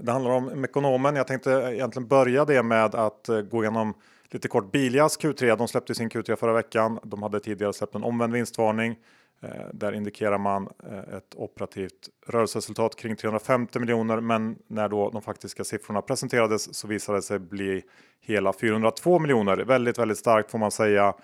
Det 0.00 0.12
handlar 0.12 0.30
om 0.30 0.44
Mekonomen. 0.44 1.16
Jag 1.16 1.26
tänkte 1.26 1.50
egentligen 1.50 2.08
börja 2.08 2.44
det 2.44 2.62
med 2.62 2.94
att 2.94 3.28
gå 3.50 3.62
igenom 3.62 3.94
lite 4.34 4.48
kort 4.48 4.72
Bilias 4.72 5.18
Q3. 5.18 5.56
De 5.56 5.68
släppte 5.68 5.94
sin 5.94 6.10
Q3 6.10 6.36
förra 6.36 6.52
veckan. 6.52 6.98
De 7.02 7.22
hade 7.22 7.40
tidigare 7.40 7.72
släppt 7.72 7.94
en 7.94 8.04
omvänd 8.04 8.32
vinstvarning. 8.32 8.96
Eh, 9.42 9.66
där 9.72 9.92
indikerar 9.92 10.38
man 10.38 10.68
eh, 10.90 11.16
ett 11.16 11.34
operativt 11.36 12.08
rörelseresultat 12.26 12.96
kring 12.96 13.16
350 13.16 13.78
miljoner, 13.78 14.20
men 14.20 14.58
när 14.66 14.88
då 14.88 15.10
de 15.10 15.22
faktiska 15.22 15.64
siffrorna 15.64 16.02
presenterades 16.02 16.74
så 16.74 16.88
visade 16.88 17.18
det 17.18 17.22
sig 17.22 17.38
bli 17.38 17.82
hela 18.20 18.52
402 18.52 19.18
miljoner. 19.18 19.56
Väldigt, 19.56 19.98
väldigt 19.98 20.18
starkt 20.18 20.50
får 20.50 20.58
man 20.58 20.70
säga. 20.70 21.14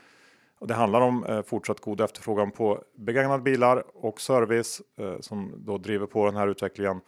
Och 0.58 0.66
det 0.66 0.74
handlar 0.74 1.00
om 1.00 1.24
eh, 1.24 1.42
fortsatt 1.42 1.80
god 1.80 2.00
efterfrågan 2.00 2.50
på 2.50 2.82
begagnade 2.96 3.42
bilar 3.42 3.84
och 3.94 4.20
service 4.20 4.82
eh, 4.98 5.20
som 5.20 5.52
då 5.56 5.78
driver 5.78 6.06
på 6.06 6.26
den 6.26 6.36
här 6.36 6.48
utvecklingen. 6.48 7.00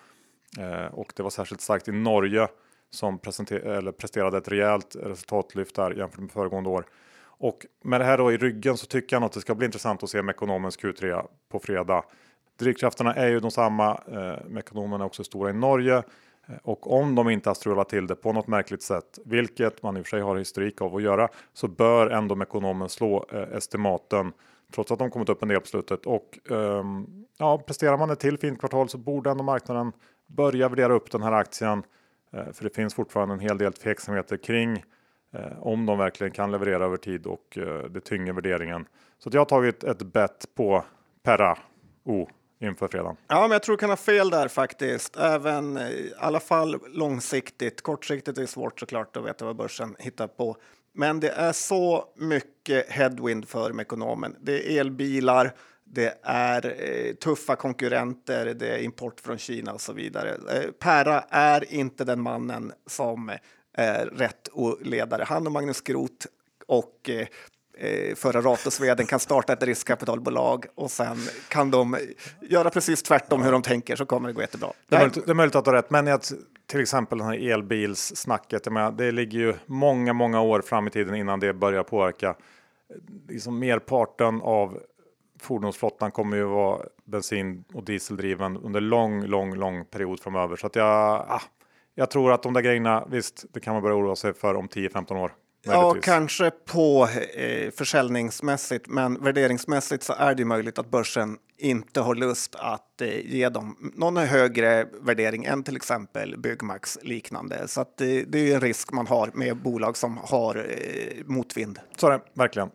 Eh, 0.58 0.94
och 0.94 1.12
det 1.16 1.22
var 1.22 1.30
särskilt 1.30 1.60
starkt 1.60 1.88
i 1.88 1.92
Norge 1.92 2.48
som 2.90 3.18
eller 3.48 3.92
presterade 3.92 4.38
ett 4.38 4.48
rejält 4.48 4.96
resultatlyft 5.02 5.76
där 5.76 5.90
jämfört 5.90 6.20
med 6.20 6.30
föregående 6.30 6.70
år. 6.70 6.84
Och 7.22 7.66
med 7.84 8.00
det 8.00 8.04
här 8.04 8.18
då 8.18 8.32
i 8.32 8.36
ryggen 8.36 8.76
så 8.76 8.86
tycker 8.86 9.16
jag 9.16 9.22
att 9.22 9.32
det 9.32 9.40
ska 9.40 9.54
bli 9.54 9.66
intressant 9.66 10.02
att 10.02 10.10
se 10.10 10.22
Mekonomens 10.22 10.78
Q3 10.78 11.26
på 11.48 11.58
fredag. 11.58 12.04
Drivkrafterna 12.58 13.14
är 13.14 13.28
ju 13.28 13.40
de 13.40 13.50
samma. 13.50 14.00
Eh, 14.12 14.48
Mekonomen 14.48 15.00
är 15.00 15.04
också 15.04 15.24
stora 15.24 15.50
i 15.50 15.52
Norge 15.52 15.96
eh, 15.96 16.54
och 16.62 16.92
om 16.92 17.14
de 17.14 17.28
inte 17.30 17.50
har 17.50 17.54
strulat 17.54 17.88
till 17.88 18.06
det 18.06 18.14
på 18.14 18.32
något 18.32 18.46
märkligt 18.46 18.82
sätt, 18.82 19.18
vilket 19.24 19.82
man 19.82 19.96
i 19.96 20.00
och 20.00 20.06
för 20.06 20.10
sig 20.10 20.20
har 20.20 20.36
historik 20.36 20.80
av 20.80 20.96
att 20.96 21.02
göra, 21.02 21.28
så 21.52 21.68
bör 21.68 22.06
ändå 22.06 22.34
Mekonomen 22.34 22.88
slå 22.88 23.26
eh, 23.32 23.56
estimaten 23.56 24.32
trots 24.74 24.92
att 24.92 24.98
de 24.98 25.10
kommit 25.10 25.28
upp 25.28 25.42
en 25.42 25.48
del 25.48 25.60
på 25.60 25.66
slutet. 25.66 26.06
Och 26.06 26.38
eh, 26.50 26.84
ja, 27.38 27.58
presterar 27.58 27.96
man 27.96 28.10
ett 28.10 28.20
till 28.20 28.38
fint 28.38 28.58
kvartal 28.58 28.88
så 28.88 28.98
borde 28.98 29.30
ändå 29.30 29.44
marknaden 29.44 29.92
börja 30.26 30.68
värdera 30.68 30.92
upp 30.92 31.10
den 31.10 31.22
här 31.22 31.32
aktien. 31.32 31.82
Eh, 32.32 32.52
för 32.52 32.64
det 32.64 32.74
finns 32.74 32.94
fortfarande 32.94 33.34
en 33.34 33.40
hel 33.40 33.58
del 33.58 33.72
tveksamheter 33.72 34.36
kring 34.36 34.84
eh, 35.34 35.58
om 35.60 35.86
de 35.86 35.98
verkligen 35.98 36.32
kan 36.32 36.50
leverera 36.50 36.84
över 36.84 36.96
tid 36.96 37.26
och 37.26 37.58
eh, 37.58 37.84
det 37.84 38.00
tynger 38.00 38.32
värderingen. 38.32 38.86
Så 39.18 39.30
jag 39.32 39.40
har 39.40 39.44
tagit 39.44 39.84
ett 39.84 40.02
bett 40.02 40.44
på 40.54 40.84
Perra 41.22 41.58
O 42.04 42.28
inför 42.60 42.88
fredagen. 42.88 43.16
Ja, 43.28 43.40
men 43.40 43.50
jag 43.50 43.62
tror 43.62 43.76
du 43.76 43.80
kan 43.80 43.90
ha 43.90 43.96
fel 43.96 44.30
där 44.30 44.48
faktiskt. 44.48 45.16
Även 45.16 45.78
i 45.78 46.12
alla 46.18 46.40
fall 46.40 46.76
långsiktigt. 46.86 47.82
Kortsiktigt 47.82 48.38
är 48.38 48.42
det 48.42 48.46
svårt 48.46 48.80
såklart 48.80 49.16
att 49.16 49.24
veta 49.24 49.44
vad 49.44 49.56
börsen 49.56 49.96
hittar 49.98 50.26
på. 50.26 50.56
Men 50.92 51.20
det 51.20 51.28
är 51.28 51.52
så 51.52 52.04
mycket 52.16 52.90
headwind 52.90 53.48
för 53.48 53.80
ekonomen. 53.80 54.36
Det 54.40 54.76
är 54.76 54.80
elbilar, 54.80 55.52
det 55.92 56.18
är 56.22 56.74
eh, 56.82 57.14
tuffa 57.14 57.56
konkurrenter, 57.56 58.54
det 58.54 58.68
är 58.68 58.78
import 58.78 59.20
från 59.20 59.38
Kina 59.38 59.72
och 59.72 59.80
så 59.80 59.92
vidare. 59.92 60.30
Eh, 60.30 60.70
Pära 60.70 61.24
är 61.30 61.72
inte 61.72 62.04
den 62.04 62.20
mannen 62.20 62.72
som 62.86 63.32
är 63.72 64.06
rätt 64.06 64.48
ledare. 64.80 65.24
Han 65.24 65.46
och 65.46 65.52
Magnus 65.52 65.80
Groth 65.80 66.26
och 66.66 67.10
eh, 67.10 67.26
eh, 67.78 68.14
förra 68.14 68.40
Ratosveden 68.40 69.06
kan 69.06 69.20
starta 69.20 69.52
ett 69.52 69.62
riskkapitalbolag 69.62 70.66
och 70.74 70.90
sen 70.90 71.16
kan 71.48 71.70
de 71.70 71.96
göra 72.40 72.70
precis 72.70 73.02
tvärtom 73.02 73.42
hur 73.42 73.52
de 73.52 73.62
tänker 73.62 73.96
så 73.96 74.06
kommer 74.06 74.28
det 74.28 74.34
gå 74.34 74.40
jättebra. 74.40 74.72
Det 74.88 74.96
är 74.96 75.00
möjligt, 75.00 75.26
det 75.26 75.32
är 75.32 75.34
möjligt 75.34 75.56
att 75.56 75.64
du 75.64 75.70
har 75.70 75.76
rätt, 75.76 75.90
men 75.90 76.06
jag, 76.06 76.20
till 76.66 76.80
exempel 76.80 77.18
den 77.18 77.26
här 77.26 77.52
elbilssnacket, 77.52 78.66
det 78.98 79.12
ligger 79.12 79.38
ju 79.38 79.54
många, 79.66 80.12
många 80.12 80.40
år 80.40 80.60
fram 80.60 80.86
i 80.86 80.90
tiden 80.90 81.14
innan 81.14 81.40
det 81.40 81.54
börjar 81.54 81.82
påverka. 81.82 82.36
Liksom 83.28 83.58
merparten 83.58 84.40
av 84.42 84.78
fordonsflottan 85.40 86.10
kommer 86.10 86.36
ju 86.36 86.44
vara 86.44 86.82
bensin 87.04 87.64
och 87.74 87.84
dieseldriven 87.84 88.56
under 88.56 88.80
lång, 88.80 89.24
lång, 89.24 89.54
lång 89.54 89.84
period 89.84 90.20
framöver. 90.20 90.56
Så 90.56 90.66
att 90.66 90.76
jag, 90.76 90.86
ah, 91.28 91.42
jag 91.94 92.10
tror 92.10 92.32
att 92.32 92.42
de 92.42 92.52
där 92.52 92.60
grejerna, 92.60 93.06
visst, 93.10 93.44
det 93.52 93.60
kan 93.60 93.72
man 93.74 93.82
börja 93.82 93.96
oroa 93.96 94.16
sig 94.16 94.34
för 94.34 94.54
om 94.54 94.68
10-15 94.68 95.16
år. 95.16 95.32
Ja, 95.62 95.96
kanske 96.02 96.50
på 96.50 97.08
eh, 97.34 97.70
försäljningsmässigt, 97.70 98.88
men 98.88 99.24
värderingsmässigt 99.24 100.02
så 100.02 100.12
är 100.12 100.34
det 100.34 100.44
möjligt 100.44 100.78
att 100.78 100.90
börsen 100.90 101.38
inte 101.58 102.00
har 102.00 102.14
lust 102.14 102.54
att 102.54 103.00
eh, 103.00 103.26
ge 103.26 103.48
dem 103.48 103.92
någon 103.94 104.16
högre 104.16 104.86
värdering 105.00 105.44
än 105.44 105.62
till 105.62 105.76
exempel 105.76 106.38
Byggmax 106.38 106.98
liknande. 107.02 107.68
Så 107.68 107.80
att, 107.80 108.00
eh, 108.00 108.06
det 108.06 108.38
är 108.38 108.54
en 108.54 108.60
risk 108.60 108.92
man 108.92 109.06
har 109.06 109.30
med 109.34 109.56
bolag 109.56 109.96
som 109.96 110.16
har 110.16 110.56
eh, 110.56 111.24
motvind. 111.26 111.78
Så 111.96 112.06
är 112.06 112.10
det 112.10 112.20
verkligen. 112.34 112.70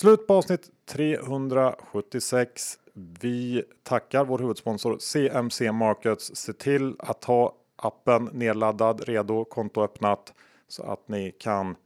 Slut 0.00 0.26
på 0.26 0.34
avsnitt 0.34 0.70
376. 0.86 2.78
Vi 2.94 3.64
tackar 3.82 4.24
vår 4.24 4.38
huvudsponsor 4.38 4.98
CMC 4.98 5.72
Markets. 5.72 6.36
Se 6.36 6.52
till 6.52 6.96
att 6.98 7.24
ha 7.24 7.54
appen 7.76 8.30
nedladdad, 8.32 9.00
redo, 9.08 9.44
konto 9.44 9.82
öppnat 9.82 10.34
så 10.68 10.82
att 10.82 11.08
ni 11.08 11.30
kan 11.30 11.76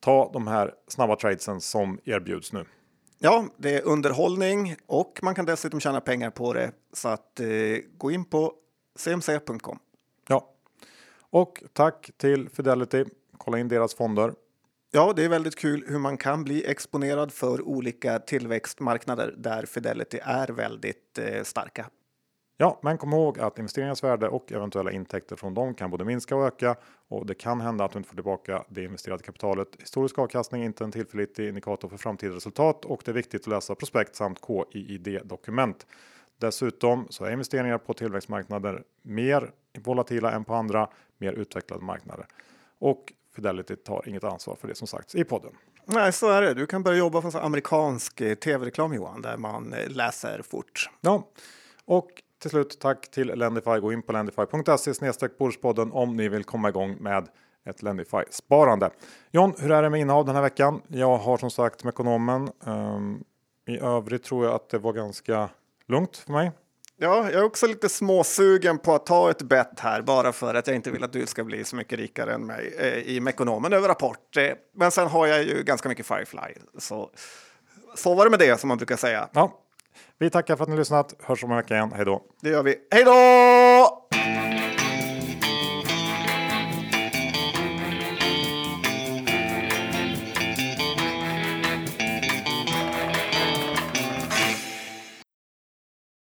ta 0.00 0.30
de 0.32 0.46
här 0.46 0.74
snabba 0.88 1.16
tradesen 1.16 1.60
som 1.60 1.98
erbjuds 2.04 2.52
nu. 2.52 2.64
Ja, 3.18 3.44
det 3.56 3.74
är 3.74 3.82
underhållning 3.86 4.76
och 4.86 5.18
man 5.22 5.34
kan 5.34 5.46
dessutom 5.46 5.80
tjäna 5.80 6.00
pengar 6.00 6.30
på 6.30 6.52
det. 6.52 6.72
Så 6.92 7.08
att 7.08 7.40
eh, 7.40 7.46
gå 7.96 8.10
in 8.10 8.24
på 8.24 8.54
cmc.com. 8.96 9.78
Ja, 10.28 10.50
och 11.30 11.62
tack 11.72 12.10
till 12.16 12.48
Fidelity. 12.48 13.04
Kolla 13.38 13.58
in 13.58 13.68
deras 13.68 13.94
fonder. 13.94 14.32
Ja, 14.90 15.12
det 15.16 15.24
är 15.24 15.28
väldigt 15.28 15.56
kul 15.56 15.84
hur 15.88 15.98
man 15.98 16.16
kan 16.16 16.44
bli 16.44 16.66
exponerad 16.66 17.32
för 17.32 17.62
olika 17.62 18.18
tillväxtmarknader 18.18 19.34
där 19.36 19.66
Fidelity 19.66 20.18
är 20.22 20.48
väldigt 20.48 21.18
eh, 21.18 21.42
starka. 21.42 21.90
Ja, 22.56 22.80
men 22.82 22.98
kom 22.98 23.12
ihåg 23.12 23.38
att 23.38 23.58
investeringens 23.58 24.04
värde 24.04 24.28
och 24.28 24.52
eventuella 24.52 24.90
intäkter 24.90 25.36
från 25.36 25.54
dem 25.54 25.74
kan 25.74 25.90
både 25.90 26.04
minska 26.04 26.36
och 26.36 26.46
öka 26.46 26.76
och 27.08 27.26
det 27.26 27.34
kan 27.34 27.60
hända 27.60 27.84
att 27.84 27.92
du 27.92 27.98
inte 27.98 28.08
får 28.08 28.14
tillbaka 28.14 28.64
det 28.68 28.84
investerade 28.84 29.22
kapitalet. 29.22 29.68
Historisk 29.78 30.18
avkastning 30.18 30.62
är 30.62 30.66
inte 30.66 30.84
en 30.84 30.92
tillförlitlig 30.92 31.48
indikator 31.48 31.88
för 31.88 31.96
framtida 31.96 32.34
resultat 32.34 32.84
och 32.84 33.02
det 33.04 33.10
är 33.10 33.14
viktigt 33.14 33.40
att 33.40 33.46
läsa 33.46 33.74
prospekt 33.74 34.16
samt 34.16 34.38
KIID 34.46 35.20
dokument. 35.24 35.86
Dessutom 36.38 37.06
så 37.10 37.24
är 37.24 37.30
investeringar 37.30 37.78
på 37.78 37.94
tillväxtmarknader 37.94 38.82
mer 39.02 39.50
volatila 39.78 40.32
än 40.32 40.44
på 40.44 40.54
andra, 40.54 40.88
mer 41.18 41.32
utvecklade 41.32 41.84
marknader. 41.84 42.26
Och 42.78 43.12
Fidelity 43.38 43.76
tar 43.76 44.08
inget 44.08 44.24
ansvar 44.24 44.56
för 44.60 44.68
det 44.68 44.74
som 44.74 44.86
sagts 44.86 45.14
i 45.14 45.24
podden. 45.24 45.50
Nej, 45.84 46.12
så 46.12 46.30
är 46.30 46.42
det. 46.42 46.54
Du 46.54 46.66
kan 46.66 46.82
börja 46.82 46.98
jobba 46.98 47.22
för 47.22 47.38
amerikansk 47.38 48.20
eh, 48.20 48.34
tv-reklam 48.34 48.94
Johan, 48.94 49.22
där 49.22 49.36
man 49.36 49.72
eh, 49.72 49.88
läser 49.88 50.42
fort. 50.42 50.90
Ja, 51.00 51.28
och 51.84 52.08
till 52.38 52.50
slut 52.50 52.78
tack 52.80 53.10
till 53.10 53.26
Lendify. 53.26 53.78
Gå 53.78 53.92
in 53.92 54.02
på 54.02 54.12
lendify.se 54.12 55.28
Börspodden 55.38 55.92
om 55.92 56.16
ni 56.16 56.28
vill 56.28 56.44
komma 56.44 56.68
igång 56.68 56.96
med 57.00 57.28
ett 57.64 57.82
Lendify 57.82 58.22
sparande. 58.30 58.90
John, 59.30 59.52
hur 59.58 59.70
är 59.70 59.82
det 59.82 59.90
med 59.90 60.00
innehav 60.00 60.24
den 60.24 60.34
här 60.34 60.42
veckan? 60.42 60.82
Jag 60.88 61.18
har 61.18 61.36
som 61.36 61.50
sagt 61.50 61.84
med 61.84 61.92
ekonomen. 61.92 62.50
Um, 62.64 63.24
I 63.66 63.78
övrigt 63.78 64.24
tror 64.24 64.44
jag 64.44 64.54
att 64.54 64.68
det 64.68 64.78
var 64.78 64.92
ganska 64.92 65.48
lugnt 65.88 66.16
för 66.16 66.32
mig. 66.32 66.52
Ja, 67.00 67.24
jag 67.24 67.34
är 67.34 67.44
också 67.44 67.66
lite 67.66 67.88
småsugen 67.88 68.78
på 68.78 68.94
att 68.94 69.06
ta 69.06 69.30
ett 69.30 69.42
bett 69.42 69.80
här 69.80 70.02
bara 70.02 70.32
för 70.32 70.54
att 70.54 70.66
jag 70.66 70.76
inte 70.76 70.90
vill 70.90 71.04
att 71.04 71.12
du 71.12 71.26
ska 71.26 71.44
bli 71.44 71.64
så 71.64 71.76
mycket 71.76 71.98
rikare 71.98 72.34
än 72.34 72.46
mig 72.46 72.74
eh, 72.78 72.98
i 72.98 73.20
Mekonomen 73.20 73.72
över 73.72 73.88
Rapport. 73.88 74.36
Eh, 74.36 74.50
men 74.74 74.90
sen 74.90 75.08
har 75.08 75.26
jag 75.26 75.42
ju 75.42 75.62
ganska 75.62 75.88
mycket 75.88 76.06
Firefly, 76.06 76.54
så 76.78 77.10
så 77.94 78.14
var 78.14 78.24
det 78.24 78.30
med 78.30 78.38
det 78.38 78.60
som 78.60 78.68
man 78.68 78.76
brukar 78.76 78.96
säga. 78.96 79.28
Ja, 79.32 79.60
vi 80.18 80.30
tackar 80.30 80.56
för 80.56 80.64
att 80.64 80.70
ni 80.70 80.76
lyssnat. 80.76 81.14
Hörs 81.22 81.44
om 81.44 81.50
en 81.50 81.56
vecka 81.56 81.74
igen. 81.74 81.92
Hej 81.96 82.04
då! 82.04 82.22
Det 82.40 82.48
gör 82.50 82.62
vi. 82.62 82.76
Hej 82.90 83.04
då! 83.04 83.57